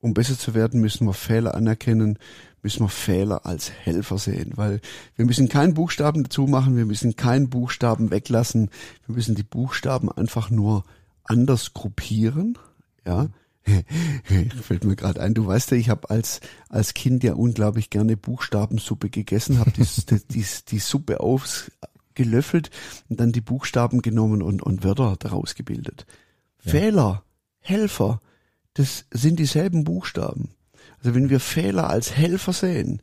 Um 0.00 0.14
besser 0.14 0.38
zu 0.38 0.54
werden, 0.54 0.80
müssen 0.80 1.06
wir 1.06 1.12
Fehler 1.12 1.54
anerkennen, 1.54 2.18
müssen 2.62 2.84
wir 2.84 2.88
Fehler 2.88 3.44
als 3.44 3.70
Helfer 3.70 4.18
sehen, 4.18 4.52
weil 4.54 4.80
wir 5.16 5.26
müssen 5.26 5.48
keinen 5.48 5.74
Buchstaben 5.74 6.22
dazu 6.22 6.46
machen, 6.46 6.76
wir 6.76 6.86
müssen 6.86 7.16
keinen 7.16 7.50
Buchstaben 7.50 8.10
weglassen, 8.10 8.70
wir 9.06 9.14
müssen 9.16 9.34
die 9.34 9.42
Buchstaben 9.42 10.10
einfach 10.10 10.50
nur 10.50 10.84
anders 11.24 11.74
gruppieren, 11.74 12.58
ja. 13.04 13.28
Fällt 14.62 14.84
mir 14.84 14.96
gerade 14.96 15.20
ein, 15.20 15.34
du 15.34 15.46
weißt 15.46 15.70
ja, 15.70 15.76
ich 15.76 15.88
habe 15.88 16.10
als 16.10 16.40
als 16.68 16.94
Kind 16.94 17.22
ja 17.22 17.34
unglaublich 17.34 17.90
gerne 17.90 18.16
Buchstabensuppe 18.16 19.08
gegessen, 19.08 19.58
habe 19.58 19.70
die, 19.76 19.86
die, 20.30 20.44
die 20.68 20.78
Suppe 20.78 21.20
ausgelöffelt 21.20 22.70
und 23.08 23.20
dann 23.20 23.30
die 23.30 23.40
Buchstaben 23.40 24.02
genommen 24.02 24.42
und, 24.42 24.62
und 24.62 24.82
Wörter 24.82 25.16
daraus 25.18 25.54
gebildet. 25.54 26.06
Ja. 26.64 26.72
Fehler, 26.72 27.24
Helfer, 27.60 28.20
das 28.74 29.04
sind 29.12 29.38
dieselben 29.38 29.84
Buchstaben. 29.84 30.50
Also 31.02 31.14
wenn 31.14 31.30
wir 31.30 31.40
Fehler 31.40 31.90
als 31.90 32.16
Helfer 32.16 32.52
sehen, 32.52 33.02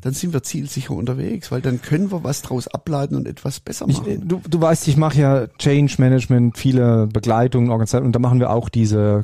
dann 0.00 0.12
sind 0.12 0.32
wir 0.32 0.42
zielsicher 0.42 0.94
unterwegs, 0.94 1.50
weil 1.50 1.60
dann 1.60 1.82
können 1.82 2.12
wir 2.12 2.22
was 2.22 2.42
draus 2.42 2.68
ableiten 2.68 3.16
und 3.16 3.26
etwas 3.26 3.58
besser 3.58 3.86
machen. 3.86 4.04
Ich, 4.06 4.20
du, 4.20 4.40
du 4.48 4.60
weißt, 4.60 4.86
ich 4.86 4.96
mache 4.96 5.18
ja 5.18 5.46
Change 5.58 5.96
Management, 5.98 6.56
viele 6.56 7.08
Begleitungen, 7.08 7.70
Organisationen 7.70 8.06
und 8.06 8.14
da 8.14 8.20
machen 8.20 8.38
wir 8.38 8.50
auch 8.50 8.68
diese 8.68 9.22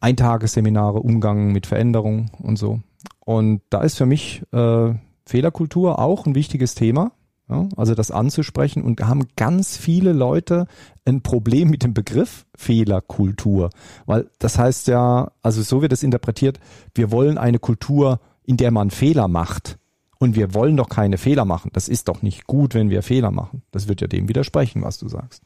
Eintagesseminare, 0.00 0.98
Umgang 0.98 1.52
mit 1.52 1.66
Veränderung 1.66 2.30
und 2.40 2.58
so. 2.58 2.80
Und 3.20 3.62
da 3.70 3.82
ist 3.82 3.96
für 3.96 4.06
mich 4.06 4.42
äh, 4.52 4.94
Fehlerkultur 5.24 6.00
auch 6.00 6.26
ein 6.26 6.34
wichtiges 6.34 6.74
Thema, 6.74 7.12
Ja, 7.48 7.68
also 7.76 7.94
das 7.94 8.10
anzusprechen 8.10 8.82
und 8.82 9.00
da 9.00 9.08
haben 9.08 9.26
ganz 9.36 9.76
viele 9.76 10.12
Leute 10.12 10.66
ein 11.04 11.22
Problem 11.22 11.70
mit 11.70 11.82
dem 11.82 11.92
Begriff 11.92 12.46
Fehlerkultur, 12.54 13.70
weil 14.06 14.30
das 14.38 14.58
heißt 14.58 14.86
ja, 14.86 15.32
also 15.42 15.62
so 15.62 15.82
wird 15.82 15.92
es 15.92 16.02
interpretiert, 16.02 16.60
wir 16.94 17.10
wollen 17.10 17.38
eine 17.38 17.58
Kultur, 17.58 18.20
in 18.44 18.56
der 18.56 18.70
man 18.70 18.90
Fehler 18.90 19.28
macht. 19.28 19.78
Und 20.18 20.36
wir 20.36 20.54
wollen 20.54 20.76
doch 20.76 20.88
keine 20.88 21.18
Fehler 21.18 21.44
machen. 21.44 21.70
Das 21.72 21.88
ist 21.88 22.06
doch 22.06 22.22
nicht 22.22 22.46
gut, 22.46 22.74
wenn 22.74 22.90
wir 22.90 23.02
Fehler 23.02 23.32
machen. 23.32 23.62
Das 23.72 23.88
wird 23.88 24.02
ja 24.02 24.06
dem 24.06 24.28
widersprechen, 24.28 24.80
was 24.80 24.96
du 24.98 25.08
sagst. 25.08 25.42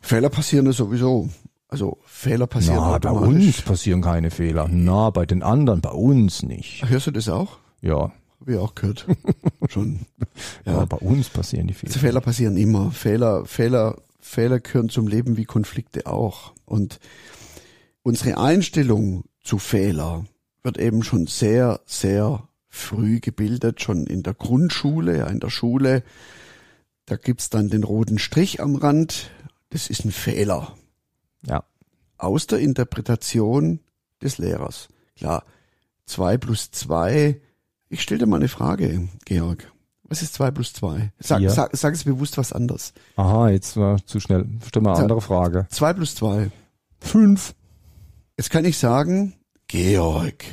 Fehler 0.00 0.28
passieren 0.28 0.66
ja 0.66 0.72
sowieso. 0.72 1.28
Also 1.68 1.98
Fehler 2.04 2.46
passieren 2.46 2.78
Na, 2.78 2.98
bei 2.98 3.10
uns 3.10 3.62
passieren 3.62 4.02
keine 4.02 4.30
Fehler. 4.30 4.68
Na, 4.70 5.10
bei 5.10 5.26
den 5.26 5.42
anderen, 5.42 5.80
bei 5.80 5.90
uns 5.90 6.44
nicht. 6.44 6.88
Hörst 6.88 7.08
du 7.08 7.10
das 7.10 7.28
auch? 7.28 7.58
Ja. 7.80 8.12
Ich 8.46 8.56
auch 8.56 8.74
gehört. 8.74 9.06
Schon. 9.68 10.06
Ja. 10.64 10.78
ja. 10.78 10.84
bei 10.84 10.98
uns 10.98 11.28
passieren 11.28 11.66
die 11.66 11.74
Fehler. 11.74 11.90
Also 11.90 12.00
Fehler 12.00 12.20
passieren 12.20 12.56
immer. 12.56 12.92
Fehler, 12.92 13.44
Fehler, 13.44 13.98
Fehler 14.20 14.60
gehören 14.60 14.88
zum 14.88 15.08
Leben 15.08 15.36
wie 15.36 15.44
Konflikte 15.44 16.06
auch. 16.06 16.52
Und 16.64 17.00
unsere 18.02 18.38
Einstellung 18.38 19.24
zu 19.42 19.58
Fehler 19.58 20.24
wird 20.62 20.78
eben 20.78 21.02
schon 21.02 21.26
sehr, 21.26 21.80
sehr 21.86 22.48
früh 22.68 23.20
gebildet, 23.20 23.80
schon 23.80 24.06
in 24.06 24.22
der 24.22 24.34
Grundschule, 24.34 25.18
ja, 25.18 25.26
in 25.26 25.40
der 25.40 25.50
Schule. 25.50 26.02
Da 27.06 27.16
gibt's 27.16 27.50
dann 27.50 27.68
den 27.68 27.84
roten 27.84 28.18
Strich 28.18 28.60
am 28.60 28.76
Rand. 28.76 29.30
Das 29.70 29.88
ist 29.88 30.04
ein 30.04 30.12
Fehler. 30.12 30.76
Ja. 31.46 31.64
Aus 32.18 32.46
der 32.46 32.58
Interpretation 32.58 33.80
des 34.22 34.38
Lehrers. 34.38 34.88
Klar, 35.16 35.44
zwei 36.04 36.36
plus 36.36 36.70
zwei. 36.70 37.40
Ich 37.88 38.02
stelle 38.02 38.20
dir 38.20 38.26
mal 38.26 38.36
eine 38.36 38.48
Frage, 38.48 39.08
Georg. 39.24 39.72
Was 40.08 40.22
ist 40.22 40.34
zwei 40.34 40.50
plus 40.50 40.72
zwei? 40.72 41.12
Sag, 41.18 41.40
ja. 41.40 41.50
sag, 41.50 41.76
sag 41.76 41.94
es 41.94 42.04
bewusst 42.04 42.38
was 42.38 42.52
anderes. 42.52 42.92
Aha, 43.16 43.50
jetzt 43.50 43.76
war 43.76 44.04
zu 44.06 44.20
schnell. 44.20 44.46
Stell 44.66 44.82
mal 44.82 44.94
eine 44.94 45.02
andere 45.02 45.20
Frage. 45.20 45.66
Zwei 45.70 45.92
plus 45.92 46.14
zwei. 46.14 46.50
Fünf. 47.00 47.54
Jetzt 48.36 48.50
kann 48.50 48.64
ich 48.64 48.78
sagen, 48.78 49.34
Georg, 49.66 50.44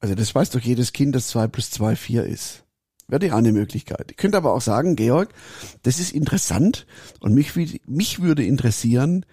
also 0.00 0.14
das 0.14 0.34
weiß 0.34 0.50
doch 0.50 0.60
jedes 0.60 0.92
Kind, 0.92 1.14
dass 1.14 1.28
zwei 1.28 1.48
plus 1.48 1.70
zwei 1.70 1.96
vier 1.96 2.24
ist. 2.24 2.64
Wäre 3.08 3.20
die 3.20 3.32
eine 3.32 3.52
Möglichkeit. 3.52 4.10
Ich 4.10 4.16
könnte 4.16 4.36
aber 4.36 4.54
auch 4.54 4.60
sagen, 4.60 4.96
Georg, 4.96 5.32
das 5.82 5.98
ist 5.98 6.12
interessant 6.12 6.86
und 7.20 7.34
mich, 7.34 7.54
mich 7.86 8.22
würde 8.22 8.44
interessieren, 8.44 9.26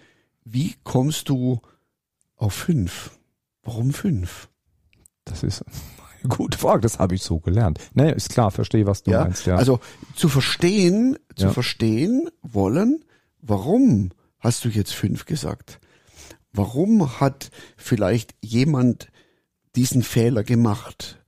wie 0.44 0.75
kommst 0.84 1.29
du 1.29 1.62
auf 2.36 2.53
fünf? 2.53 3.12
Warum 3.63 3.94
fünf? 3.94 4.50
Das 5.25 5.44
ist 5.44 5.63
gute 6.27 6.57
Frage, 6.57 6.81
das 6.81 6.99
habe 6.99 7.15
ich 7.15 7.23
so 7.23 7.39
gelernt. 7.39 7.79
Naja, 7.93 8.11
ist 8.11 8.29
klar, 8.29 8.51
verstehe, 8.51 8.85
was 8.85 9.03
du 9.03 9.11
ja, 9.11 9.23
meinst, 9.23 9.45
ja. 9.45 9.55
Also 9.55 9.79
zu 10.15 10.29
verstehen, 10.29 11.17
zu 11.35 11.45
ja. 11.45 11.51
verstehen 11.51 12.29
wollen, 12.41 13.03
warum 13.41 14.11
hast 14.39 14.65
du 14.65 14.69
jetzt 14.69 14.93
fünf 14.93 15.25
gesagt? 15.25 15.79
Warum 16.51 17.19
hat 17.19 17.51
vielleicht 17.77 18.33
jemand 18.41 19.09
diesen 19.75 20.03
Fehler 20.03 20.43
gemacht. 20.43 21.19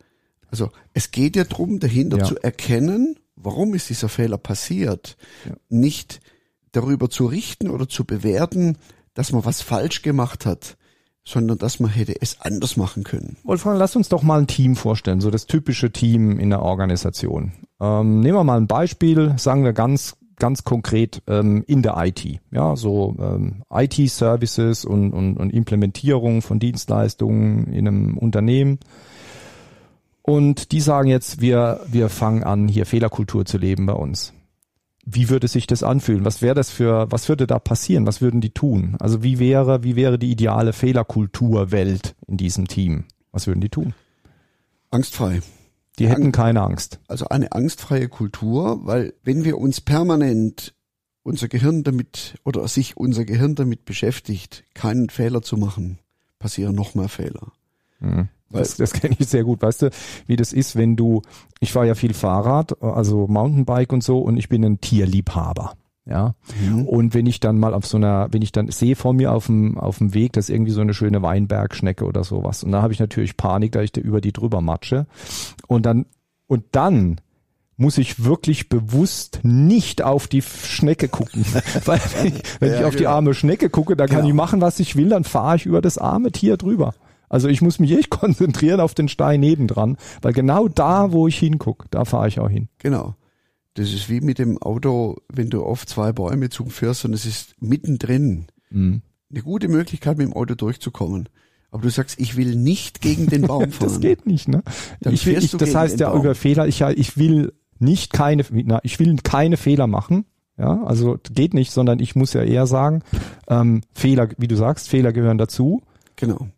Also 0.50 0.72
es 0.94 1.12
geht 1.12 1.36
ja 1.36 1.44
darum, 1.44 1.80
dahinter 1.80 2.18
ja. 2.18 2.26
zu 2.26 2.38
erkennen, 2.38 3.18
warum 3.36 3.74
ist 3.74 3.90
dieser 3.90 4.10
Fehler 4.10 4.38
passiert. 4.38 5.18
Ja. 5.46 5.56
Nicht 5.70 6.20
darüber 6.72 7.10
zu 7.10 7.26
richten 7.26 7.70
oder 7.70 7.88
zu 7.88 8.06
bewerten, 8.06 8.78
dass 9.14 9.32
man 9.32 9.46
was 9.46 9.62
falsch 9.62 10.02
gemacht 10.02 10.46
hat, 10.46 10.78
sondern 11.24 11.58
dass 11.58 11.80
man 11.80 11.92
hätte 11.92 12.20
es 12.20 12.42
anders 12.42 12.78
machen 12.78 13.04
können. 13.04 13.38
Wolfgang, 13.44 13.78
lass 13.78 13.96
uns 13.96 14.10
doch 14.10 14.24
mal 14.24 14.40
ein 14.40 14.48
Team 14.48 14.76
vorstellen, 14.76 15.22
so 15.22 15.30
das 15.30 15.46
typische 15.46 15.92
Team 15.92 16.40
in 16.40 16.50
der 16.50 16.62
Organisation. 16.62 17.54
Ähm, 17.80 18.22
nehmen 18.22 18.38
wir 18.38 18.44
mal 18.44 18.58
ein 18.58 18.68
Beispiel, 18.68 19.34
sagen 19.38 19.64
wir 19.64 19.74
ganz 19.74 20.18
ganz 20.42 20.64
konkret 20.64 21.22
ähm, 21.28 21.64
in 21.68 21.84
der 21.84 21.96
IT. 21.98 22.26
Ja, 22.50 22.76
so 22.76 23.16
ähm, 23.20 23.64
IT-Services 23.70 24.86
und, 24.86 25.14
und, 25.14 25.38
und 25.38 25.52
Implementierung 25.52 26.42
von 26.42 26.58
Dienstleistungen 26.60 27.68
in 27.68 27.88
einem 27.88 28.18
Unternehmen. 28.18 28.80
Und 30.24 30.72
die 30.72 30.82
sagen 30.82 31.10
jetzt, 31.10 31.42
wir, 31.42 31.82
wir 31.88 32.10
fangen 32.10 32.44
an, 32.44 32.68
hier 32.68 32.88
Fehlerkultur 32.88 33.46
zu 33.46 33.60
leben 33.60 33.86
bei 33.86 33.94
uns. 33.94 34.34
Wie 35.04 35.30
würde 35.30 35.48
sich 35.48 35.68
das 35.68 35.84
anfühlen? 35.84 36.26
Was 36.26 36.42
wäre 36.42 36.56
das 36.56 36.70
für, 36.70 37.12
was 37.12 37.28
würde 37.28 37.48
da 37.48 37.60
passieren? 37.60 38.06
Was 38.06 38.22
würden 38.22 38.42
die 38.42 38.52
tun? 38.52 38.96
Also 39.00 39.24
wie 39.24 39.40
wäre, 39.40 39.84
wie 39.84 39.96
wäre 39.96 40.20
die 40.20 40.32
ideale 40.32 40.74
Fehlerkulturwelt 40.74 42.16
in 42.28 42.38
diesem 42.38 42.68
Team? 42.68 43.06
Was 43.32 43.48
würden 43.48 43.62
die 43.62 43.70
tun? 43.70 43.94
Angstfrei. 44.92 45.42
Die 45.98 46.08
hätten 46.08 46.32
keine 46.32 46.62
Angst. 46.62 47.00
Also 47.08 47.28
eine 47.30 47.52
angstfreie 47.52 48.10
Kultur, 48.10 48.86
weil 48.86 49.14
wenn 49.24 49.44
wir 49.44 49.58
uns 49.58 49.82
permanent 49.82 50.74
unser 51.24 51.48
Gehirn 51.48 51.84
damit 51.84 52.36
oder 52.44 52.68
sich 52.68 52.98
unser 52.98 53.26
Gehirn 53.26 53.56
damit 53.56 53.86
beschäftigt, 53.86 54.64
keinen 54.74 55.10
Fehler 55.10 55.42
zu 55.42 55.58
machen, 55.58 56.00
passieren 56.40 56.76
noch 56.76 56.96
mehr 56.96 57.10
Fehler. 57.10 57.52
Mhm. 58.00 58.30
Das, 58.52 58.78
das 58.78 58.94
kenne 58.94 59.16
ich 59.20 59.28
sehr 59.28 59.44
gut. 59.44 59.62
Weißt 59.62 59.84
du, 59.84 59.90
wie 60.28 60.36
das 60.36 60.54
ist, 60.54 60.76
wenn 60.76 60.96
du, 60.96 61.22
ich 61.60 61.72
fahre 61.72 61.88
ja 61.88 61.96
viel 61.96 62.14
Fahrrad, 62.14 62.82
also 62.82 63.28
Mountainbike 63.28 63.94
und 63.94 64.04
so, 64.04 64.20
und 64.20 64.38
ich 64.38 64.50
bin 64.50 64.64
ein 64.64 64.82
Tierliebhaber. 64.82 65.74
Ja. 66.06 66.36
Mhm. 66.60 66.88
Und 66.88 67.14
wenn 67.14 67.26
ich 67.26 67.40
dann 67.40 67.60
mal 67.60 67.74
auf 67.74 67.86
so 67.86 67.98
einer, 67.98 68.28
wenn 68.32 68.42
ich 68.42 68.52
dann 68.52 68.70
sehe 68.70 68.96
vor 68.96 69.14
mir 69.14 69.32
auf 69.32 69.46
dem, 69.46 69.78
auf 69.78 70.00
dem 70.00 70.14
Weg, 70.14 70.34
das 70.34 70.50
ist 70.50 70.56
irgendwie 70.56 70.72
so 70.72 70.82
eine 70.82 70.94
schöne 70.94 71.22
Weinbergschnecke 71.22 72.06
oder 72.06 72.24
sowas. 72.24 72.64
Und 72.64 72.72
da 72.72 72.82
habe 72.82 72.94
ich 72.94 73.00
natürlich 73.00 73.38
Panik, 73.38 73.72
da 73.74 73.82
ich 73.82 73.92
da 73.92 74.02
über 74.02 74.20
die 74.20 74.34
drüber 74.34 74.62
matsche. 74.62 75.06
Und 75.68 75.86
dann, 75.86 76.06
und 76.48 76.66
dann 76.72 77.22
muss 77.78 77.98
ich 77.98 78.24
wirklich 78.24 78.70
bewusst 78.70 79.40
nicht 79.44 80.02
auf 80.02 80.28
die 80.28 80.42
Schnecke 80.42 81.08
gucken. 81.08 81.46
Weil 81.86 82.00
wenn 82.18 82.28
ich, 82.28 82.44
wenn 82.60 82.72
ja, 82.72 82.80
ich 82.80 82.86
auf 82.86 82.92
genau. 82.92 83.00
die 83.00 83.08
arme 83.08 83.34
Schnecke 83.34 83.70
gucke, 83.70 83.96
dann 83.96 84.08
kann 84.08 84.18
genau. 84.18 84.30
ich 84.30 84.36
machen, 84.36 84.62
was 84.62 84.80
ich 84.80 84.96
will, 84.96 85.10
dann 85.10 85.24
fahre 85.24 85.56
ich 85.56 85.66
über 85.66 85.82
das 85.82 85.98
arme 85.98 86.32
Tier 86.32 86.58
drüber. 86.58 86.94
Also 87.32 87.48
ich 87.48 87.62
muss 87.62 87.80
mich 87.80 87.92
echt 87.98 88.10
konzentrieren 88.10 88.80
auf 88.80 88.94
den 88.94 89.08
Stein 89.08 89.40
nebendran, 89.40 89.98
weil 90.22 90.34
genau 90.34 90.68
da, 90.68 91.12
wo 91.12 91.28
ich 91.28 91.38
hingucke, 91.38 91.88
da 91.90 92.06
fahre 92.06 92.28
ich 92.28 92.40
auch 92.40 92.50
hin. 92.50 92.68
Genau. 92.80 93.16
Das 93.76 93.94
ist 93.94 94.10
wie 94.10 94.20
mit 94.20 94.38
dem 94.38 94.62
Auto, 94.62 95.16
wenn 95.32 95.50
du 95.50 95.64
auf 95.64 95.88
zwei 95.88 96.12
Bäume 96.12 96.50
zufährst 96.50 97.06
und 97.06 97.14
es 97.14 97.26
ist 97.26 97.56
mittendrin. 97.62 98.48
Mhm. 98.70 99.02
Eine 99.32 99.44
gute 99.44 99.70
Möglichkeit, 99.70 100.18
mit 100.18 100.28
dem 100.28 100.34
Auto 100.34 100.56
durchzukommen. 100.56 101.30
Aber 101.72 101.84
du 101.84 101.90
sagst, 101.90 102.20
ich 102.20 102.36
will 102.36 102.58
nicht 102.58 103.00
gegen 103.00 103.28
den 103.28 103.44
Baum 103.44 103.62
fahren. 103.72 103.88
das 103.88 104.02
geht 104.02 104.26
nicht, 104.26 104.50
ne? 104.50 104.62
Dann 105.00 105.14
ich 105.14 105.26
will, 105.26 105.38
ich, 105.38 105.52
das 105.52 105.74
heißt 105.74 106.02
ja 106.02 106.10
Baum. 106.10 106.20
über 106.20 106.36
Fehler, 106.36 106.68
ich, 106.68 106.82
ich 106.82 107.18
will 107.18 107.54
nicht 107.80 108.12
keine, 108.12 108.44
na, 108.52 108.82
ich 108.84 109.00
will 109.00 109.16
keine 109.24 109.56
Fehler 109.56 109.88
machen. 109.88 110.26
Ja, 110.58 110.84
also 110.84 111.18
geht 111.32 111.54
nicht, 111.54 111.72
sondern 111.72 112.00
ich 112.00 112.14
muss 112.14 112.34
ja 112.34 112.44
eher 112.44 112.68
sagen, 112.68 113.04
ähm, 113.48 113.82
Fehler, 113.94 114.28
wie 114.38 114.50
du 114.50 114.58
sagst, 114.58 114.90
Fehler 114.90 115.14
gehören 115.14 115.38
dazu. 115.38 115.82
Genau. 116.18 116.50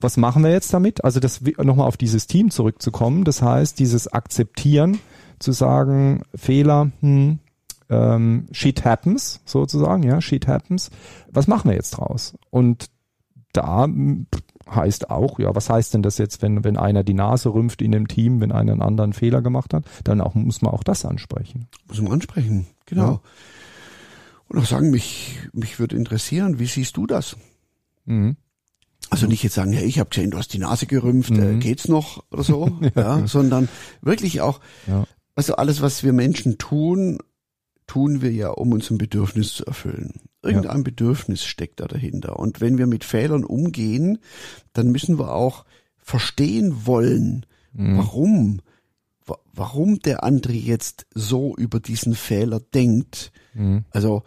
Was 0.00 0.16
machen 0.16 0.42
wir 0.42 0.50
jetzt 0.50 0.72
damit? 0.72 1.04
Also 1.04 1.20
das 1.20 1.40
nochmal 1.42 1.86
auf 1.86 1.96
dieses 1.96 2.26
Team 2.26 2.50
zurückzukommen. 2.50 3.24
Das 3.24 3.42
heißt, 3.42 3.78
dieses 3.78 4.08
Akzeptieren 4.08 4.98
zu 5.38 5.52
sagen, 5.52 6.22
Fehler, 6.34 6.90
hm, 7.00 7.38
ähm, 7.90 8.46
shit 8.52 8.84
happens, 8.84 9.40
sozusagen, 9.44 10.02
ja, 10.04 10.20
shit 10.20 10.46
happens. 10.46 10.90
Was 11.30 11.48
machen 11.48 11.70
wir 11.70 11.76
jetzt 11.76 11.90
draus? 11.90 12.34
Und 12.50 12.90
da 13.52 13.84
hm, 13.84 14.26
heißt 14.70 15.10
auch, 15.10 15.38
ja, 15.38 15.54
was 15.54 15.68
heißt 15.68 15.94
denn 15.94 16.02
das 16.02 16.18
jetzt, 16.18 16.42
wenn, 16.42 16.64
wenn 16.64 16.76
einer 16.76 17.02
die 17.02 17.14
Nase 17.14 17.52
rümpft 17.52 17.82
in 17.82 17.92
dem 17.92 18.08
Team, 18.08 18.40
wenn 18.40 18.52
einer 18.52 18.72
einen 18.72 18.82
anderen 18.82 19.12
Fehler 19.12 19.42
gemacht 19.42 19.74
hat, 19.74 19.84
dann 20.04 20.20
auch, 20.20 20.34
muss 20.34 20.62
man 20.62 20.72
auch 20.72 20.84
das 20.84 21.04
ansprechen. 21.04 21.66
Muss 21.88 22.00
man 22.00 22.12
ansprechen, 22.12 22.66
genau. 22.86 23.12
Ja. 23.12 23.20
Und 24.48 24.58
auch 24.58 24.66
sagen, 24.66 24.90
mich, 24.90 25.38
mich 25.52 25.78
würde 25.78 25.96
interessieren, 25.96 26.58
wie 26.58 26.66
siehst 26.66 26.96
du 26.96 27.06
das? 27.06 27.36
Mhm. 28.04 28.36
Also 29.10 29.26
nicht 29.26 29.42
jetzt 29.42 29.54
sagen, 29.54 29.72
ja, 29.72 29.80
ich 29.80 29.98
habe 29.98 30.10
gesehen, 30.10 30.30
du 30.30 30.38
hast 30.38 30.52
die 30.52 30.58
Nase 30.58 30.86
gerümpft, 30.86 31.32
äh, 31.32 31.34
mhm. 31.34 31.56
äh, 31.56 31.58
geht's 31.58 31.88
noch 31.88 32.24
oder 32.30 32.44
so, 32.44 32.78
ja. 32.94 33.18
ja, 33.18 33.26
sondern 33.26 33.68
wirklich 34.00 34.40
auch, 34.40 34.60
ja. 34.86 35.04
Also 35.34 35.56
alles, 35.56 35.80
was 35.80 36.02
wir 36.04 36.12
Menschen 36.12 36.58
tun, 36.58 37.18
tun 37.86 38.20
wir 38.20 38.30
ja, 38.30 38.50
um 38.50 38.72
uns 38.72 38.90
ein 38.90 38.98
Bedürfnis 38.98 39.54
zu 39.54 39.64
erfüllen. 39.64 40.20
Irgendein 40.42 40.78
ja. 40.78 40.82
Bedürfnis 40.82 41.44
steckt 41.44 41.80
da 41.80 41.86
dahinter. 41.86 42.38
Und 42.38 42.60
wenn 42.60 42.78
wir 42.78 42.86
mit 42.86 43.04
Fehlern 43.04 43.44
umgehen, 43.44 44.18
dann 44.72 44.90
müssen 44.90 45.18
wir 45.18 45.34
auch 45.34 45.64
verstehen 45.98 46.86
wollen, 46.86 47.46
mhm. 47.72 47.98
warum, 47.98 48.60
warum 49.52 49.98
der 50.00 50.24
andere 50.24 50.52
jetzt 50.52 51.06
so 51.14 51.56
über 51.56 51.80
diesen 51.80 52.14
Fehler 52.14 52.60
denkt. 52.60 53.32
Mhm. 53.54 53.84
Also, 53.90 54.22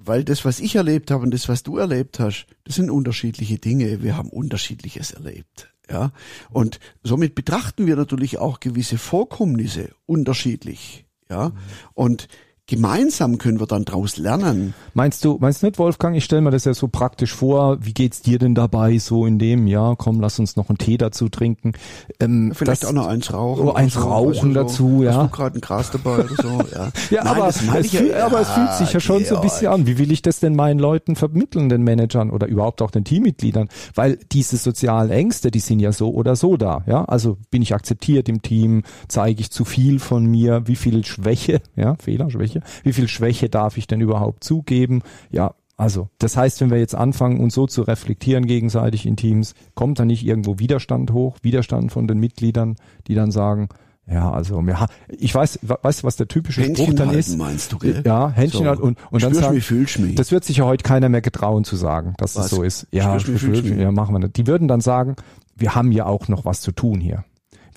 weil 0.00 0.24
das, 0.24 0.44
was 0.44 0.60
ich 0.60 0.76
erlebt 0.76 1.10
habe 1.10 1.24
und 1.24 1.34
das, 1.34 1.48
was 1.48 1.64
du 1.64 1.76
erlebt 1.76 2.20
hast, 2.20 2.46
das 2.64 2.76
sind 2.76 2.90
unterschiedliche 2.90 3.58
Dinge. 3.58 4.02
Wir 4.02 4.16
haben 4.16 4.30
unterschiedliches 4.30 5.10
erlebt. 5.10 5.74
Ja, 5.90 6.12
und 6.50 6.80
somit 7.02 7.34
betrachten 7.34 7.86
wir 7.86 7.96
natürlich 7.96 8.38
auch 8.38 8.60
gewisse 8.60 8.98
Vorkommnisse 8.98 9.90
unterschiedlich. 10.06 11.06
Ja, 11.30 11.52
und 11.94 12.28
gemeinsam 12.68 13.38
können 13.38 13.60
wir 13.60 13.66
dann 13.66 13.86
draus 13.86 14.18
lernen. 14.18 14.74
Meinst 14.92 15.24
du, 15.24 15.38
meinst 15.40 15.62
du 15.62 15.66
nicht, 15.66 15.78
Wolfgang? 15.78 16.14
Ich 16.14 16.24
stelle 16.24 16.42
mir 16.42 16.50
das 16.50 16.66
ja 16.66 16.74
so 16.74 16.86
praktisch 16.86 17.34
vor. 17.34 17.78
Wie 17.80 17.94
geht's 17.94 18.20
dir 18.20 18.38
denn 18.38 18.54
dabei 18.54 18.98
so 18.98 19.24
in 19.24 19.38
dem? 19.38 19.66
Ja, 19.66 19.94
komm, 19.96 20.20
lass 20.20 20.38
uns 20.38 20.54
noch 20.54 20.68
einen 20.68 20.76
Tee 20.76 20.98
dazu 20.98 21.30
trinken. 21.30 21.72
Ähm, 22.20 22.52
Vielleicht 22.54 22.82
das, 22.82 22.90
auch 22.90 22.94
noch 22.94 23.06
eins 23.06 23.32
rauchen. 23.32 23.66
Oh, 23.66 23.72
eins 23.72 23.94
so, 23.94 24.00
rauchen 24.00 24.50
also 24.50 24.52
dazu, 24.52 25.02
ja. 25.02 25.14
Hast 25.14 25.32
du 25.32 25.36
gerade 25.36 25.58
ein 25.58 25.60
Gras 25.62 25.90
dabei 25.90 26.18
oder 26.18 26.28
so? 26.28 26.48
Ja, 26.68 26.90
ja 27.10 27.24
Nein, 27.24 27.36
aber, 27.36 27.48
es 27.48 27.58
fühl, 27.58 28.10
ja, 28.10 28.26
aber 28.26 28.40
es 28.40 28.50
fühlt 28.50 28.72
sich 28.74 28.92
ja 28.92 29.00
schon 29.00 29.24
so 29.24 29.36
ein 29.36 29.42
bisschen 29.42 29.68
an. 29.68 29.86
Wie 29.86 29.96
will 29.96 30.12
ich 30.12 30.20
das 30.20 30.38
denn 30.40 30.54
meinen 30.54 30.78
Leuten 30.78 31.16
vermitteln, 31.16 31.70
den 31.70 31.82
Managern 31.82 32.30
oder 32.30 32.46
überhaupt 32.46 32.82
auch 32.82 32.90
den 32.90 33.04
Teammitgliedern? 33.04 33.68
Weil 33.94 34.18
diese 34.32 34.58
sozialen 34.58 35.10
Ängste, 35.10 35.50
die 35.50 35.60
sind 35.60 35.80
ja 35.80 35.92
so 35.92 36.10
oder 36.10 36.36
so 36.36 36.56
da. 36.58 36.82
Ja, 36.86 37.04
also 37.06 37.38
bin 37.50 37.62
ich 37.62 37.74
akzeptiert 37.74 38.28
im 38.28 38.42
Team? 38.42 38.82
Zeige 39.08 39.40
ich 39.40 39.50
zu 39.50 39.64
viel 39.64 39.98
von 39.98 40.26
mir? 40.26 40.66
Wie 40.66 40.76
viel 40.76 41.04
Schwäche? 41.04 41.62
Ja, 41.74 41.96
Fehler, 41.96 42.30
Schwäche. 42.30 42.57
Wie 42.82 42.92
viel 42.92 43.08
Schwäche 43.08 43.48
darf 43.48 43.76
ich 43.76 43.86
denn 43.86 44.00
überhaupt 44.00 44.44
zugeben? 44.44 45.02
Ja, 45.30 45.54
also, 45.76 46.08
das 46.18 46.36
heißt, 46.36 46.60
wenn 46.60 46.70
wir 46.70 46.78
jetzt 46.78 46.96
anfangen, 46.96 47.38
uns 47.38 47.54
so 47.54 47.68
zu 47.68 47.82
reflektieren 47.82 48.46
gegenseitig 48.46 49.06
in 49.06 49.16
Teams, 49.16 49.54
kommt 49.74 50.00
da 50.00 50.04
nicht 50.04 50.26
irgendwo 50.26 50.58
Widerstand 50.58 51.12
hoch, 51.12 51.36
Widerstand 51.42 51.92
von 51.92 52.08
den 52.08 52.18
Mitgliedern, 52.18 52.74
die 53.06 53.14
dann 53.14 53.30
sagen, 53.30 53.68
ja, 54.10 54.30
also 54.32 54.60
ja, 54.62 54.86
ich 55.08 55.34
weiß, 55.34 55.60
weißt 55.62 56.02
du, 56.02 56.06
was 56.06 56.16
der 56.16 56.26
typische 56.28 56.62
Händchen 56.62 56.86
Spruch 56.86 56.96
dann 56.96 57.08
halten, 57.08 57.20
ist? 57.20 57.36
meinst 57.36 57.72
du, 57.72 57.78
gell? 57.78 58.02
Ja, 58.04 58.30
Händchen 58.30 58.62
So. 58.62 58.66
halt 58.68 58.80
und 58.80 58.98
und 59.10 59.22
dann 59.22 59.34
sagen, 59.34 59.54
mich, 59.54 59.98
mich. 59.98 60.14
das 60.14 60.32
wird 60.32 60.44
sich 60.44 60.56
ja 60.56 60.64
heute 60.64 60.82
keiner 60.82 61.08
mehr 61.10 61.20
getrauen 61.20 61.62
zu 61.64 61.76
sagen, 61.76 62.14
dass 62.16 62.34
es 62.34 62.48
so 62.48 62.62
ist. 62.62 62.86
Ja, 62.90 63.20
Spürst 63.20 63.44
mich, 63.46 63.62
mich. 63.64 63.78
ja, 63.78 63.92
machen 63.92 64.14
wir 64.14 64.18
nicht. 64.20 64.36
Die 64.36 64.46
würden 64.46 64.66
dann 64.66 64.80
sagen, 64.80 65.14
wir 65.56 65.74
haben 65.74 65.92
ja 65.92 66.06
auch 66.06 66.26
noch 66.28 66.44
was 66.44 66.60
zu 66.62 66.72
tun 66.72 67.00
hier. 67.00 67.24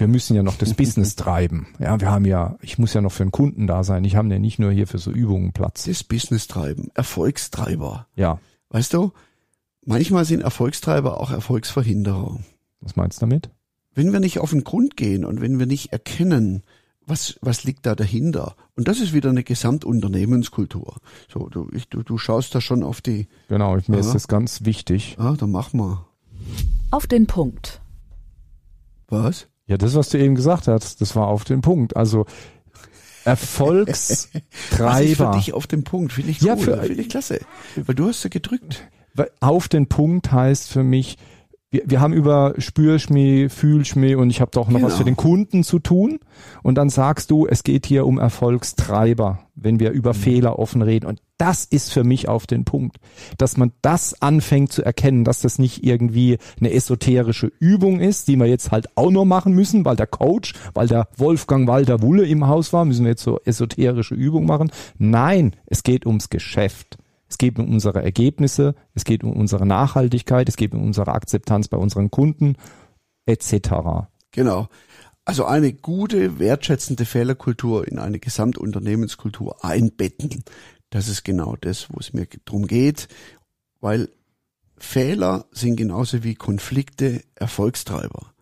Wir 0.01 0.07
müssen 0.07 0.35
ja 0.35 0.41
noch 0.41 0.55
das 0.57 0.73
Business 0.73 1.15
treiben. 1.15 1.67
Ja, 1.77 1.99
wir 2.01 2.09
haben 2.09 2.25
ja, 2.25 2.57
ich 2.61 2.79
muss 2.79 2.93
ja 2.95 3.01
noch 3.01 3.11
für 3.11 3.23
den 3.23 3.31
Kunden 3.31 3.67
da 3.67 3.83
sein. 3.83 4.03
Ich 4.03 4.15
habe 4.15 4.27
ja 4.29 4.39
nicht 4.39 4.57
nur 4.57 4.71
hier 4.71 4.87
für 4.87 4.97
so 4.97 5.11
Übungen 5.11 5.53
Platz. 5.53 5.83
Das 5.85 6.03
Business 6.03 6.47
treiben, 6.47 6.89
Erfolgstreiber. 6.95 8.07
Ja, 8.15 8.39
Weißt 8.69 8.93
du, 8.95 9.11
manchmal 9.85 10.25
sind 10.25 10.41
Erfolgstreiber 10.41 11.19
auch 11.19 11.29
Erfolgsverhinderer. 11.29 12.39
was 12.79 12.95
meinst 12.95 13.17
du 13.21 13.27
damit? 13.27 13.51
Wenn 13.93 14.11
wir 14.11 14.19
nicht 14.21 14.39
auf 14.39 14.49
den 14.49 14.63
Grund 14.63 14.97
gehen 14.97 15.23
und 15.23 15.39
wenn 15.41 15.59
wir 15.59 15.65
nicht 15.67 15.91
erkennen, 15.93 16.63
was, 17.05 17.37
was 17.41 17.63
liegt 17.63 17.85
da 17.85 17.93
dahinter? 17.93 18.55
Und 18.75 18.87
das 18.87 19.01
ist 19.01 19.13
wieder 19.13 19.29
eine 19.29 19.43
Gesamtunternehmenskultur. 19.43 20.95
So, 21.31 21.47
du, 21.49 21.69
ich, 21.73 21.89
du, 21.89 22.01
du 22.01 22.17
schaust 22.17 22.55
da 22.55 22.61
schon 22.61 22.81
auf 22.83 23.01
die, 23.01 23.27
Genau, 23.49 23.75
mir 23.87 23.99
ist 23.99 24.07
Ja. 24.07 24.13
das 24.13 24.27
ganz 24.27 24.63
wichtig. 24.65 25.17
ah, 25.19 25.35
dann 25.37 25.51
mach 25.51 25.73
mal. 25.73 26.05
Auf 26.89 27.05
den 27.05 27.27
Punkt. 27.27 27.81
Was? 29.09 29.47
Ja, 29.71 29.77
das, 29.77 29.95
was 29.95 30.09
du 30.09 30.17
eben 30.17 30.35
gesagt 30.35 30.67
hast, 30.67 30.99
das 30.99 31.15
war 31.15 31.27
auf 31.27 31.45
den 31.45 31.61
Punkt. 31.61 31.95
Also 31.95 32.25
Was 33.23 33.41
ist 33.41 33.55
für 33.55 34.83
Erfolgstreiber. 34.83 35.31
dich 35.31 35.53
auf 35.53 35.65
dem 35.65 35.85
Punkt? 35.85 36.11
Finde 36.11 36.31
ich 36.31 36.41
Ja, 36.41 36.55
cool, 36.55 36.81
finde 36.83 37.01
ich 37.01 37.07
klasse. 37.07 37.39
Weil 37.77 37.95
du 37.95 38.09
hast 38.09 38.21
ja 38.25 38.29
gedrückt. 38.29 38.83
Auf 39.39 39.69
den 39.69 39.87
Punkt 39.87 40.33
heißt 40.33 40.67
für 40.69 40.83
mich, 40.83 41.17
wir, 41.71 41.83
wir 41.85 42.01
haben 42.01 42.13
über 42.13 42.53
Spürschmäh, 42.57 43.47
Fühlschmäh 43.49 44.15
und 44.15 44.29
ich 44.29 44.41
habe 44.41 44.51
doch 44.51 44.67
noch 44.67 44.81
was 44.81 44.89
Genau. 44.91 44.97
für 44.97 45.03
den 45.05 45.15
Kunden 45.15 45.63
zu 45.63 45.79
tun. 45.79 46.19
Und 46.63 46.75
dann 46.75 46.89
sagst 46.89 47.31
du, 47.31 47.47
es 47.47 47.63
geht 47.63 47.85
hier 47.85 48.05
um 48.05 48.19
Erfolgstreiber, 48.19 49.39
wenn 49.55 49.79
wir 49.79 49.91
über 49.91 50.13
Fehler 50.13 50.59
offen 50.59 50.81
reden. 50.81 51.05
Und 51.07 51.21
das 51.37 51.65
ist 51.65 51.91
für 51.93 52.03
mich 52.03 52.27
auf 52.27 52.45
den 52.45 52.65
Punkt, 52.65 52.97
dass 53.37 53.57
man 53.57 53.71
das 53.81 54.21
anfängt 54.21 54.71
zu 54.73 54.83
erkennen, 54.83 55.23
dass 55.23 55.41
das 55.41 55.59
nicht 55.59 55.83
irgendwie 55.85 56.37
eine 56.59 56.71
esoterische 56.73 57.51
Übung 57.59 57.99
ist, 57.99 58.27
die 58.27 58.35
wir 58.35 58.47
jetzt 58.47 58.71
halt 58.71 58.89
auch 58.95 59.09
noch 59.09 59.25
machen 59.25 59.53
müssen, 59.53 59.85
weil 59.85 59.95
der 59.95 60.07
Coach, 60.07 60.53
weil 60.73 60.87
der 60.87 61.07
Wolfgang 61.17 61.67
Walter 61.67 62.01
Wulle 62.01 62.25
im 62.25 62.47
Haus 62.47 62.73
war, 62.73 62.83
müssen 62.85 63.05
wir 63.05 63.11
jetzt 63.11 63.23
so 63.23 63.39
esoterische 63.45 64.13
Übung 64.13 64.45
machen. 64.45 64.71
Nein, 64.97 65.55
es 65.65 65.83
geht 65.83 66.05
ums 66.05 66.29
Geschäft. 66.29 66.97
Es 67.31 67.37
geht 67.37 67.57
um 67.57 67.71
unsere 67.71 68.03
Ergebnisse, 68.03 68.75
es 68.93 69.05
geht 69.05 69.23
um 69.23 69.31
unsere 69.31 69.65
Nachhaltigkeit, 69.65 70.49
es 70.49 70.57
geht 70.57 70.73
um 70.73 70.83
unsere 70.83 71.13
Akzeptanz 71.13 71.69
bei 71.69 71.77
unseren 71.77 72.11
Kunden 72.11 72.57
etc. 73.25 74.09
Genau. 74.31 74.67
Also 75.23 75.45
eine 75.45 75.71
gute, 75.71 76.39
wertschätzende 76.39 77.05
Fehlerkultur 77.05 77.87
in 77.87 77.99
eine 77.99 78.19
Gesamtunternehmenskultur 78.19 79.63
einbetten. 79.63 80.43
Das 80.89 81.07
ist 81.07 81.23
genau 81.23 81.55
das, 81.55 81.87
wo 81.89 81.99
es 82.01 82.11
mir 82.11 82.27
drum 82.43 82.67
geht, 82.67 83.07
weil 83.79 84.09
Fehler 84.77 85.45
sind 85.51 85.77
genauso 85.77 86.25
wie 86.25 86.35
Konflikte 86.35 87.23
Erfolgstreiber. 87.35 88.33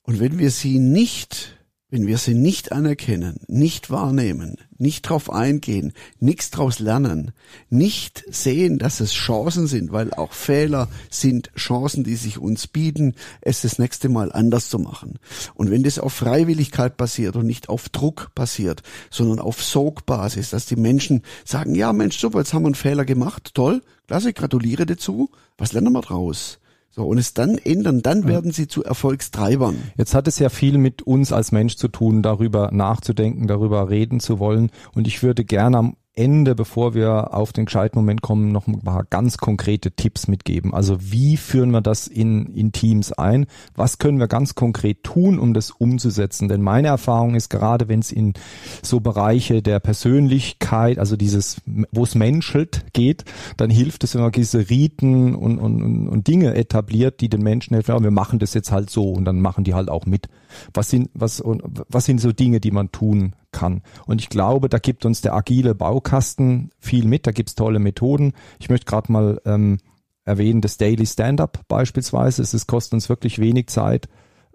Und 0.00 0.18
wenn 0.18 0.38
wir 0.38 0.50
sie 0.50 0.78
nicht, 0.78 1.57
wenn 1.90 2.06
wir 2.06 2.18
sie 2.18 2.34
nicht 2.34 2.70
anerkennen, 2.70 3.40
nicht 3.46 3.90
wahrnehmen, 3.90 4.56
nicht 4.76 5.02
drauf 5.02 5.32
eingehen, 5.32 5.94
nichts 6.20 6.50
draus 6.50 6.80
lernen, 6.80 7.32
nicht 7.70 8.24
sehen, 8.28 8.78
dass 8.78 9.00
es 9.00 9.14
Chancen 9.14 9.66
sind, 9.66 9.90
weil 9.90 10.12
auch 10.12 10.32
Fehler 10.32 10.88
sind 11.10 11.50
Chancen, 11.56 12.04
die 12.04 12.16
sich 12.16 12.38
uns 12.38 12.66
bieten, 12.66 13.14
es 13.40 13.62
das 13.62 13.78
nächste 13.78 14.10
Mal 14.10 14.30
anders 14.32 14.68
zu 14.68 14.78
machen. 14.78 15.18
Und 15.54 15.70
wenn 15.70 15.82
das 15.82 15.98
auf 15.98 16.12
Freiwilligkeit 16.12 16.98
basiert 16.98 17.36
und 17.36 17.46
nicht 17.46 17.70
auf 17.70 17.88
Druck 17.88 18.32
basiert, 18.34 18.82
sondern 19.10 19.38
auf 19.38 19.62
Sogbasis, 19.62 20.50
dass 20.50 20.66
die 20.66 20.76
Menschen 20.76 21.22
sagen, 21.46 21.74
ja 21.74 21.94
Mensch, 21.94 22.18
super, 22.18 22.40
jetzt 22.40 22.52
haben 22.52 22.62
wir 22.62 22.68
einen 22.68 22.74
Fehler 22.74 23.06
gemacht, 23.06 23.52
toll, 23.54 23.82
klasse, 24.06 24.34
gratuliere 24.34 24.84
dazu, 24.84 25.30
was 25.56 25.72
lernen 25.72 25.92
wir 25.94 26.02
draus? 26.02 26.58
So, 26.90 27.06
und 27.06 27.18
es 27.18 27.34
dann 27.34 27.58
ändern, 27.58 28.02
dann 28.02 28.26
werden 28.26 28.50
sie 28.50 28.66
zu 28.66 28.82
Erfolgstreibern. 28.82 29.76
Jetzt 29.96 30.14
hat 30.14 30.26
es 30.26 30.38
ja 30.38 30.48
viel 30.48 30.78
mit 30.78 31.02
uns 31.02 31.32
als 31.32 31.52
Mensch 31.52 31.76
zu 31.76 31.88
tun, 31.88 32.22
darüber 32.22 32.70
nachzudenken, 32.72 33.46
darüber 33.46 33.90
reden 33.90 34.20
zu 34.20 34.38
wollen. 34.38 34.70
Und 34.94 35.06
ich 35.06 35.22
würde 35.22 35.44
gerne 35.44 35.78
am 35.78 35.96
Ende, 36.18 36.56
bevor 36.56 36.94
wir 36.94 37.32
auf 37.32 37.52
den 37.52 37.66
gescheiten 37.66 37.96
Moment 37.96 38.22
kommen, 38.22 38.50
noch 38.50 38.66
ein 38.66 38.80
paar 38.80 39.04
ganz 39.04 39.38
konkrete 39.38 39.92
Tipps 39.92 40.26
mitgeben. 40.26 40.74
Also 40.74 40.98
wie 41.00 41.36
führen 41.36 41.70
wir 41.70 41.80
das 41.80 42.08
in, 42.08 42.46
in 42.54 42.72
Teams 42.72 43.12
ein? 43.12 43.46
Was 43.76 43.98
können 43.98 44.18
wir 44.18 44.26
ganz 44.26 44.56
konkret 44.56 45.04
tun, 45.04 45.38
um 45.38 45.54
das 45.54 45.70
umzusetzen? 45.70 46.48
Denn 46.48 46.60
meine 46.60 46.88
Erfahrung 46.88 47.36
ist 47.36 47.50
gerade, 47.50 47.88
wenn 47.88 48.00
es 48.00 48.10
in 48.10 48.34
so 48.82 48.98
Bereiche 48.98 49.62
der 49.62 49.78
Persönlichkeit, 49.78 50.98
also 50.98 51.16
dieses, 51.16 51.60
wo 51.92 52.02
es 52.02 52.16
menschelt 52.16 52.92
geht, 52.92 53.24
dann 53.56 53.70
hilft 53.70 54.02
es, 54.02 54.16
wenn 54.16 54.22
man 54.22 54.32
diese 54.32 54.70
Riten 54.70 55.36
und, 55.36 55.58
und, 55.58 56.08
und, 56.08 56.26
Dinge 56.26 56.54
etabliert, 56.56 57.20
die 57.20 57.28
den 57.28 57.42
Menschen 57.42 57.74
helfen. 57.74 57.92
Ja, 57.92 58.02
wir 58.02 58.10
machen 58.10 58.40
das 58.40 58.54
jetzt 58.54 58.72
halt 58.72 58.90
so 58.90 59.12
und 59.12 59.24
dann 59.24 59.40
machen 59.40 59.62
die 59.62 59.74
halt 59.74 59.88
auch 59.88 60.04
mit. 60.04 60.28
Was 60.74 60.90
sind, 60.90 61.10
was, 61.14 61.42
was 61.44 62.04
sind 62.04 62.20
so 62.20 62.32
Dinge, 62.32 62.58
die 62.58 62.72
man 62.72 62.90
tun 62.90 63.34
kann? 63.58 63.82
Und 64.06 64.20
ich 64.20 64.28
glaube, 64.28 64.68
da 64.68 64.78
gibt 64.78 65.04
uns 65.04 65.20
der 65.20 65.34
agile 65.34 65.74
Baukasten 65.74 66.70
viel 66.78 67.06
mit, 67.06 67.26
da 67.26 67.32
gibt's 67.32 67.54
tolle 67.54 67.78
Methoden. 67.78 68.32
Ich 68.58 68.70
möchte 68.70 68.86
gerade 68.86 69.10
mal 69.12 69.40
ähm, 69.44 69.78
erwähnen, 70.24 70.60
das 70.60 70.76
Daily 70.76 71.06
Stand-up 71.06 71.60
beispielsweise. 71.68 72.42
Es 72.42 72.54
ist, 72.54 72.66
kostet 72.66 72.94
uns 72.94 73.08
wirklich 73.08 73.38
wenig 73.38 73.68
Zeit, 73.68 74.08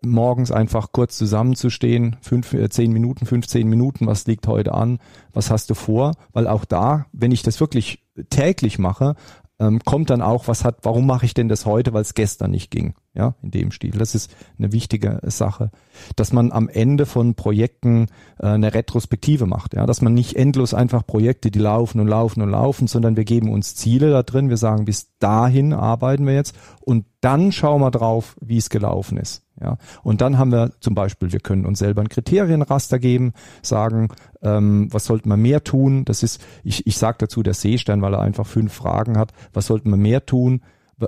morgens 0.05 0.51
einfach 0.51 0.91
kurz 0.91 1.17
zusammenzustehen, 1.17 2.17
fünf, 2.21 2.53
äh, 2.53 2.69
zehn 2.69 2.91
Minuten, 2.91 3.25
15 3.25 3.67
Minuten, 3.67 4.07
was 4.07 4.25
liegt 4.27 4.47
heute 4.47 4.73
an, 4.73 4.99
was 5.33 5.49
hast 5.49 5.69
du 5.69 5.73
vor? 5.73 6.13
Weil 6.31 6.47
auch 6.47 6.65
da, 6.65 7.05
wenn 7.11 7.31
ich 7.31 7.43
das 7.43 7.59
wirklich 7.59 8.03
täglich 8.29 8.79
mache, 8.79 9.15
ähm, 9.63 9.79
kommt 9.83 10.09
dann 10.09 10.21
auch, 10.21 10.47
was 10.47 10.65
hat, 10.65 10.79
warum 10.83 11.05
mache 11.05 11.25
ich 11.25 11.33
denn 11.33 11.47
das 11.47 11.65
heute, 11.65 11.93
weil 11.93 12.01
es 12.01 12.13
gestern 12.13 12.51
nicht 12.51 12.71
ging, 12.71 12.95
ja, 13.13 13.35
in 13.41 13.51
dem 13.51 13.71
Stil. 13.71 13.91
Das 13.91 14.15
ist 14.15 14.35
eine 14.57 14.71
wichtige 14.71 15.19
Sache, 15.23 15.71
dass 16.15 16.33
man 16.33 16.51
am 16.51 16.69
Ende 16.69 17.05
von 17.05 17.35
Projekten 17.35 18.07
äh, 18.39 18.47
eine 18.47 18.73
Retrospektive 18.73 19.45
macht, 19.45 19.73
ja, 19.73 19.85
dass 19.85 20.01
man 20.01 20.13
nicht 20.13 20.35
endlos 20.35 20.73
einfach 20.73 21.05
Projekte, 21.05 21.51
die 21.51 21.59
laufen 21.59 21.99
und 21.99 22.07
laufen 22.07 22.41
und 22.41 22.49
laufen, 22.49 22.87
sondern 22.87 23.15
wir 23.15 23.25
geben 23.25 23.51
uns 23.51 23.75
Ziele 23.75 24.11
da 24.11 24.23
drin, 24.23 24.49
wir 24.49 24.57
sagen, 24.57 24.85
bis 24.85 25.17
dahin 25.19 25.73
arbeiten 25.73 26.25
wir 26.25 26.33
jetzt 26.33 26.55
und 26.81 27.05
dann 27.21 27.51
schauen 27.51 27.81
wir 27.81 27.91
drauf, 27.91 28.35
wie 28.41 28.57
es 28.57 28.69
gelaufen 28.69 29.17
ist. 29.17 29.43
Ja, 29.63 29.77
und 30.03 30.19
dann 30.19 30.37
haben 30.37 30.51
wir 30.51 30.71
zum 30.81 30.93
Beispiel, 30.93 31.31
wir 31.31 31.39
können 31.39 31.65
uns 31.65 31.79
selber 31.79 32.01
ein 32.01 32.09
Kriterienraster 32.09 32.99
geben, 32.99 33.31
sagen, 33.61 34.09
ähm, 34.41 34.89
was 34.91 35.05
sollten 35.05 35.29
wir 35.29 35.37
mehr 35.37 35.63
tun? 35.63 36.03
Das 36.03 36.21
ist, 36.21 36.43
ich, 36.65 36.85
ich 36.85 36.97
sage 36.97 37.19
dazu 37.19 37.43
der 37.43 37.53
Seestern, 37.53 38.01
weil 38.01 38.13
er 38.13 38.19
einfach 38.19 38.45
fünf 38.45 38.73
Fragen 38.73 39.17
hat. 39.17 39.31
Was 39.53 39.67
sollten 39.67 39.89
wir 39.89 39.97
mehr 39.97 40.25
tun? 40.25 40.61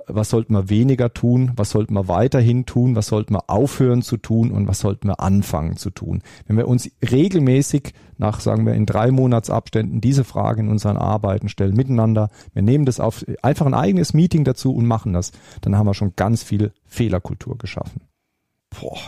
Was 0.08 0.30
sollten 0.30 0.54
wir 0.54 0.70
weniger 0.70 1.13
tun? 1.13 1.52
Was 1.58 1.70
sollten 1.70 1.94
wir 1.94 2.08
weiterhin 2.08 2.65
tun? 2.65 2.96
Was 2.96 3.08
sollten 3.08 3.34
wir 3.34 3.50
aufhören 3.50 4.02
zu 4.02 4.18
tun? 4.18 4.52
Und 4.52 4.68
was 4.68 4.80
sollten 4.80 5.10
wir 5.10 5.20
anfangen 5.20 5.76
zu 5.76 5.89
tun? 5.89 6.22
Wenn 6.48 6.58
wir 6.58 6.68
uns 6.68 6.89
regelmäßig 7.12 7.94
nach, 8.18 8.39
sagen 8.39 8.65
wir, 8.65 8.74
in 8.74 8.86
drei 8.86 9.12
Monatsabständen 9.12 10.02
diese 10.02 10.24
Frage 10.24 10.62
in 10.62 10.70
unseren 10.70 10.98
Arbeiten 10.98 11.50
stellen, 11.50 11.76
miteinander, 11.76 12.30
wir 12.54 12.62
nehmen 12.62 12.86
das 12.86 13.00
auf, 13.00 13.26
einfach 13.41 13.65
ein 13.65 13.74
eigenes 13.74 14.13
Meeting 14.13 14.44
dazu 14.44 14.74
und 14.74 14.86
machen 14.86 15.13
das, 15.13 15.32
dann 15.62 15.78
haben 15.78 15.88
wir 15.88 15.94
schon 15.94 16.13
ganz 16.15 16.41
viel 16.41 16.72
Fehlerkultur 16.86 17.58
geschaffen. 17.58 18.02
Boah. 18.80 19.00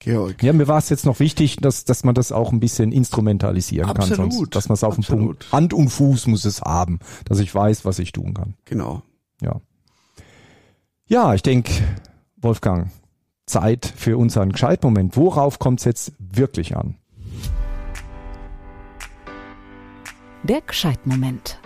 Georg. 0.00 0.42
Ja, 0.42 0.54
mir 0.54 0.66
war 0.66 0.78
es 0.78 0.88
jetzt 0.88 1.04
noch 1.04 1.20
wichtig, 1.20 1.56
dass, 1.56 1.84
dass 1.84 2.04
man 2.04 2.14
das 2.14 2.32
auch 2.32 2.52
ein 2.52 2.60
bisschen 2.60 2.90
instrumentalisieren 2.90 3.86
kann, 3.88 3.98
Absolut. 3.98 4.32
sonst, 4.32 4.56
dass 4.56 4.68
man 4.68 4.74
es 4.74 4.84
auf 4.84 4.94
den. 4.94 5.04
Punkt, 5.04 5.52
Hand 5.52 5.74
und 5.74 5.90
Fuß 5.90 6.26
muss 6.26 6.46
es 6.46 6.62
haben, 6.62 7.00
dass 7.26 7.38
ich 7.38 7.54
weiß, 7.54 7.84
was 7.84 7.98
ich 7.98 8.12
tun 8.12 8.32
kann. 8.32 8.54
Genau. 8.64 9.02
Ja. 9.42 9.60
Ja, 11.06 11.34
ich 11.34 11.42
denke, 11.42 11.70
Wolfgang, 12.36 12.90
Zeit 13.44 13.92
für 13.94 14.16
unseren 14.16 14.52
Gescheitmoment. 14.52 15.16
Worauf 15.16 15.58
kommt 15.58 15.80
es 15.80 15.84
jetzt 15.84 16.12
wirklich 16.18 16.76
an? 16.76 16.96
Der 20.44 20.62
Gescheitmoment. 20.62 21.58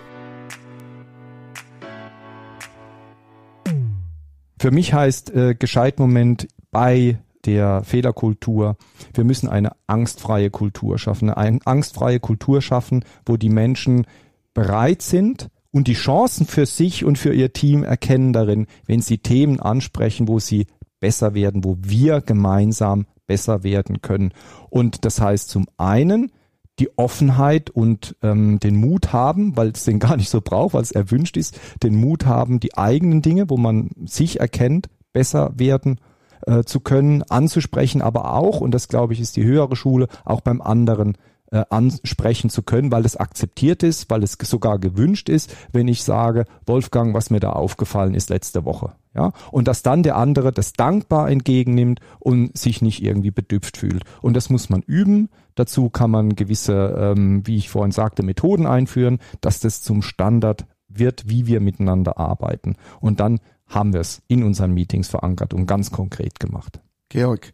Für 4.59 4.71
mich 4.73 4.93
heißt 4.93 5.31
äh, 5.31 5.55
Gescheitmoment 5.55 6.49
bei 6.75 7.19
der 7.47 7.85
Fehlerkultur. 7.85 8.77
Wir 9.15 9.25
müssen 9.25 9.49
eine 9.49 9.73
angstfreie 9.87 10.51
Kultur 10.51 10.99
schaffen, 10.99 11.31
eine 11.31 11.61
angstfreie 11.65 12.19
Kultur 12.19 12.61
schaffen, 12.61 13.05
wo 13.25 13.37
die 13.37 13.49
Menschen 13.49 14.07
bereit 14.55 15.01
sind 15.01 15.49
und 15.71 15.87
die 15.87 15.95
Chancen 15.95 16.47
für 16.47 16.67
sich 16.67 17.05
und 17.05 17.17
für 17.17 17.33
ihr 17.33 17.53
Team 17.53 17.85
erkennen 17.85 18.33
darin, 18.33 18.67
wenn 18.87 19.01
sie 19.01 19.19
Themen 19.19 19.61
ansprechen, 19.61 20.27
wo 20.27 20.41
sie 20.41 20.67
besser 20.99 21.35
werden, 21.35 21.63
wo 21.63 21.77
wir 21.81 22.21
gemeinsam 22.21 23.07
besser 23.29 23.63
werden 23.63 24.03
können. 24.03 24.33
Und 24.69 25.05
das 25.05 25.21
heißt 25.21 25.49
zum 25.49 25.67
einen, 25.77 26.33
die 26.81 26.99
Offenheit 26.99 27.71
und 27.71 28.17
ähm, 28.23 28.59
den 28.59 28.75
Mut 28.75 29.13
haben, 29.13 29.57
weil 29.57 29.69
es 29.69 29.85
den 29.85 30.01
gar 30.01 30.17
nicht 30.17 30.29
so 30.29 30.41
braucht, 30.41 30.75
weil 30.75 30.83
es 30.83 30.91
erwünscht 30.91 31.37
ist, 31.37 31.61
den 31.85 31.95
Mut 31.95 32.27
haben, 32.27 32.59
die 32.59 32.77
eigenen 32.77 33.23
Dinge, 33.23 33.49
wo 33.49 33.57
man 33.57 33.91
sich 34.07 34.41
erkennt, 34.41 34.89
besser 35.13 35.53
werden 35.57 36.01
äh, 36.47 36.65
zu 36.65 36.81
können, 36.81 37.23
anzusprechen, 37.25 38.03
aber 38.03 38.35
auch, 38.35 38.61
und 38.61 38.73
das 38.73 38.89
glaube 38.89 39.13
ich 39.13 39.21
ist 39.21 39.37
die 39.37 39.45
höhere 39.45 39.77
Schule, 39.77 40.09
auch 40.25 40.41
beim 40.41 40.61
anderen 40.61 41.17
äh, 41.51 41.65
ansprechen 41.71 42.51
zu 42.51 42.63
können, 42.63 42.91
weil 42.91 43.05
es 43.05 43.17
akzeptiert 43.17 43.83
ist, 43.83 44.11
weil 44.11 44.23
es 44.23 44.37
sogar 44.43 44.79
gewünscht 44.79 45.29
ist, 45.29 45.55
wenn 45.73 45.89
ich 45.89 46.03
sage, 46.03 46.47
Wolfgang, 46.67 47.15
was 47.15 47.31
mir 47.31 47.41
da 47.41 47.51
aufgefallen 47.51 48.15
ist 48.15 48.31
letzte 48.31 48.65
Woche. 48.65 48.93
Ja, 49.15 49.33
und 49.53 49.69
dass 49.69 49.83
dann 49.83 50.03
der 50.03 50.17
andere 50.17 50.51
das 50.51 50.73
dankbar 50.73 51.31
entgegennimmt 51.31 52.01
und 52.19 52.59
sich 52.59 52.83
nicht 52.83 53.01
irgendwie 53.01 53.31
bedüpft 53.31 53.77
fühlt. 53.77 54.03
Und 54.21 54.35
das 54.35 54.51
muss 54.51 54.69
man 54.69 54.83
üben. 54.83 55.29
Dazu 55.55 55.89
kann 55.89 56.11
man 56.11 56.35
gewisse, 56.35 56.97
ähm, 56.99 57.47
wie 57.47 57.57
ich 57.57 57.71
vorhin 57.71 57.93
sagte, 57.93 58.25
Methoden 58.25 58.67
einführen, 58.67 59.21
dass 59.41 59.61
das 59.61 59.83
zum 59.83 60.03
Standard 60.03 60.67
wird, 60.89 61.29
wie 61.29 61.47
wir 61.47 61.61
miteinander 61.61 62.19
arbeiten. 62.19 62.75
Und 63.01 63.21
dann 63.21 63.39
haben 63.75 63.93
wir 63.93 64.01
es 64.01 64.23
in 64.29 64.43
unseren 64.43 64.73
Meetings 64.73 65.09
verankert 65.09 65.53
und 65.55 65.67
ganz 65.67 65.91
konkret 65.91 66.41
gemacht. 66.41 66.81
Georg, 67.09 67.53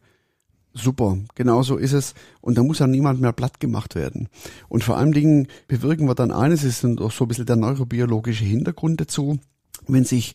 Super, 0.72 1.18
genau 1.34 1.62
so 1.62 1.76
ist 1.76 1.92
es. 1.92 2.14
Und 2.40 2.56
da 2.56 2.62
muss 2.62 2.78
ja 2.78 2.86
niemand 2.86 3.20
mehr 3.20 3.32
platt 3.32 3.58
gemacht 3.58 3.96
werden. 3.96 4.28
Und 4.68 4.84
vor 4.84 4.96
allen 4.96 5.12
Dingen 5.12 5.48
bewirken 5.66 6.06
wir 6.06 6.14
dann 6.14 6.30
eines, 6.30 6.62
ist 6.62 6.84
dann 6.84 6.98
auch 7.00 7.10
so 7.10 7.24
ein 7.24 7.28
bisschen 7.28 7.46
der 7.46 7.56
neurobiologische 7.56 8.44
Hintergrund 8.44 9.00
dazu, 9.00 9.40
wenn 9.88 10.04
sich 10.04 10.34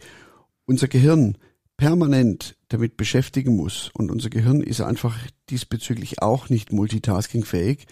unser 0.65 0.87
Gehirn 0.87 1.37
permanent 1.77 2.57
damit 2.69 2.97
beschäftigen 2.97 3.55
muss 3.55 3.89
und 3.93 4.09
unser 4.11 4.29
Gehirn 4.29 4.61
ist 4.61 4.81
einfach 4.81 5.17
diesbezüglich 5.49 6.21
auch 6.21 6.49
nicht 6.49 6.71
multitaskingfähig, 6.71 7.85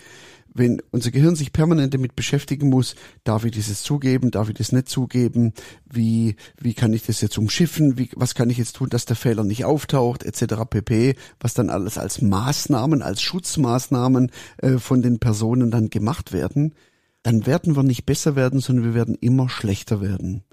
wenn 0.54 0.82
unser 0.92 1.12
Gehirn 1.12 1.36
sich 1.36 1.52
permanent 1.52 1.94
damit 1.94 2.16
beschäftigen 2.16 2.70
muss, 2.70 2.96
darf 3.24 3.44
ich 3.44 3.52
dieses 3.52 3.84
zugeben, 3.84 4.32
darf 4.32 4.50
ich 4.50 4.56
das 4.56 4.72
nicht 4.72 4.88
zugeben, 4.88 5.54
wie, 5.90 6.36
wie 6.60 6.74
kann 6.74 6.94
ich 6.94 7.06
das 7.06 7.22
jetzt 7.22 7.38
umschiffen, 7.38 7.98
wie, 7.98 8.10
was 8.16 8.36
kann 8.36 8.50
ich 8.50 8.58
jetzt 8.58 8.76
tun, 8.76 8.90
dass 8.90 9.06
der 9.06 9.16
Fehler 9.16 9.44
nicht 9.44 9.66
auftaucht, 9.66 10.24
etc. 10.24 10.56
pp, 10.70 11.16
was 11.40 11.54
dann 11.54 11.70
alles 11.70 11.98
als 11.98 12.22
Maßnahmen, 12.22 13.02
als 13.02 13.22
Schutzmaßnahmen 13.22 14.32
äh, 14.58 14.78
von 14.78 15.02
den 15.02 15.20
Personen 15.20 15.72
dann 15.72 15.90
gemacht 15.90 16.34
werden, 16.34 16.76
dann 17.24 17.46
werden 17.46 17.76
wir 17.76 17.84
nicht 17.84 18.06
besser 18.06 18.36
werden, 18.36 18.60
sondern 18.60 18.86
wir 18.86 18.94
werden 18.94 19.16
immer 19.16 19.50
schlechter 19.50 20.02
werden. 20.02 20.44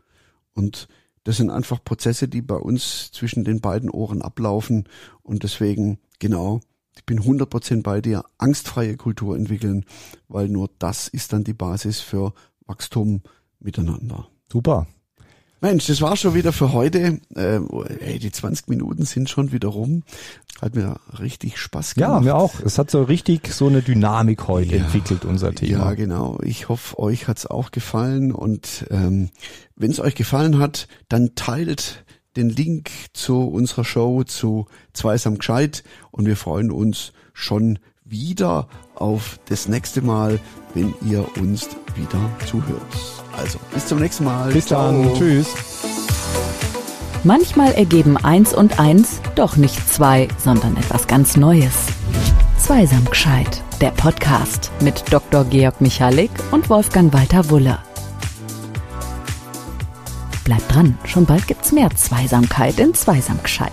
Und 0.54 0.88
das 1.24 1.36
sind 1.36 1.50
einfach 1.50 1.84
Prozesse, 1.84 2.28
die 2.28 2.42
bei 2.42 2.56
uns 2.56 3.12
zwischen 3.12 3.44
den 3.44 3.60
beiden 3.60 3.90
Ohren 3.90 4.22
ablaufen 4.22 4.88
und 5.22 5.42
deswegen, 5.42 5.98
genau, 6.18 6.60
ich 7.00 7.06
bin 7.06 7.20
100% 7.20 7.82
bei 7.82 8.02
dir, 8.02 8.24
angstfreie 8.36 8.98
Kultur 8.98 9.34
entwickeln, 9.34 9.86
weil 10.28 10.48
nur 10.48 10.68
das 10.78 11.08
ist 11.08 11.32
dann 11.32 11.44
die 11.44 11.54
Basis 11.54 12.00
für 12.00 12.34
Wachstum 12.66 13.22
miteinander. 13.58 14.28
Super. 14.52 14.86
Mensch, 15.62 15.86
das 15.86 16.02
war 16.02 16.16
schon 16.16 16.34
wieder 16.34 16.52
für 16.52 16.74
heute. 16.74 17.20
Äh, 17.34 17.60
ey, 18.00 18.18
die 18.18 18.30
20 18.30 18.68
Minuten 18.68 19.06
sind 19.06 19.30
schon 19.30 19.50
wieder 19.50 19.68
rum. 19.68 20.02
Hat 20.60 20.74
mir 20.74 21.00
richtig 21.18 21.56
Spaß 21.56 21.94
gemacht. 21.94 22.10
Ja, 22.10 22.20
mir 22.20 22.34
auch. 22.34 22.60
Es 22.60 22.78
hat 22.78 22.90
so 22.90 23.02
richtig 23.02 23.48
so 23.48 23.68
eine 23.68 23.80
Dynamik 23.80 24.46
heute 24.46 24.76
ja, 24.76 24.84
entwickelt, 24.84 25.24
unser 25.24 25.54
Thema. 25.54 25.86
Ja, 25.86 25.94
genau. 25.94 26.38
Ich 26.42 26.68
hoffe, 26.68 26.98
euch 26.98 27.28
hat's 27.28 27.46
auch 27.46 27.70
gefallen. 27.70 28.32
Und 28.32 28.86
ähm, 28.90 29.30
wenn 29.74 29.90
es 29.90 30.00
euch 30.00 30.14
gefallen 30.14 30.58
hat, 30.58 30.86
dann 31.08 31.34
teilt 31.34 32.04
den 32.36 32.48
Link 32.48 32.90
zu 33.12 33.48
unserer 33.48 33.84
Show 33.84 34.22
zu 34.24 34.66
Zweisam 34.92 35.38
Gescheit 35.38 35.82
und 36.10 36.26
wir 36.26 36.36
freuen 36.36 36.70
uns 36.70 37.12
schon 37.32 37.78
wieder 38.04 38.68
auf 38.94 39.38
das 39.48 39.68
nächste 39.68 40.02
Mal, 40.02 40.38
wenn 40.74 40.94
ihr 41.06 41.24
uns 41.38 41.68
wieder 41.94 42.30
zuhört. 42.46 42.82
Also, 43.36 43.58
bis 43.72 43.86
zum 43.86 44.00
nächsten 44.00 44.24
Mal. 44.24 44.52
Bis 44.52 44.66
Ciao. 44.66 44.92
dann. 44.92 45.14
Tschüss. 45.14 45.48
Manchmal 47.22 47.72
ergeben 47.72 48.16
eins 48.16 48.54
und 48.54 48.80
eins 48.80 49.20
doch 49.34 49.56
nicht 49.56 49.88
zwei, 49.88 50.28
sondern 50.38 50.76
etwas 50.76 51.06
ganz 51.06 51.36
Neues. 51.36 51.74
Zweisam 52.58 53.04
Gescheit, 53.04 53.62
der 53.80 53.90
Podcast 53.90 54.70
mit 54.80 55.04
Dr. 55.10 55.44
Georg 55.44 55.80
Michalik 55.80 56.30
und 56.50 56.70
Wolfgang 56.70 57.12
Walter 57.12 57.50
Wulle. 57.50 57.78
Bleibt 60.50 60.74
dran, 60.74 60.98
schon 61.04 61.26
bald 61.26 61.46
gibt's 61.46 61.70
mehr 61.70 61.90
Zweisamkeit 61.90 62.80
in 62.80 62.92
Zweisamkeit. 62.92 63.70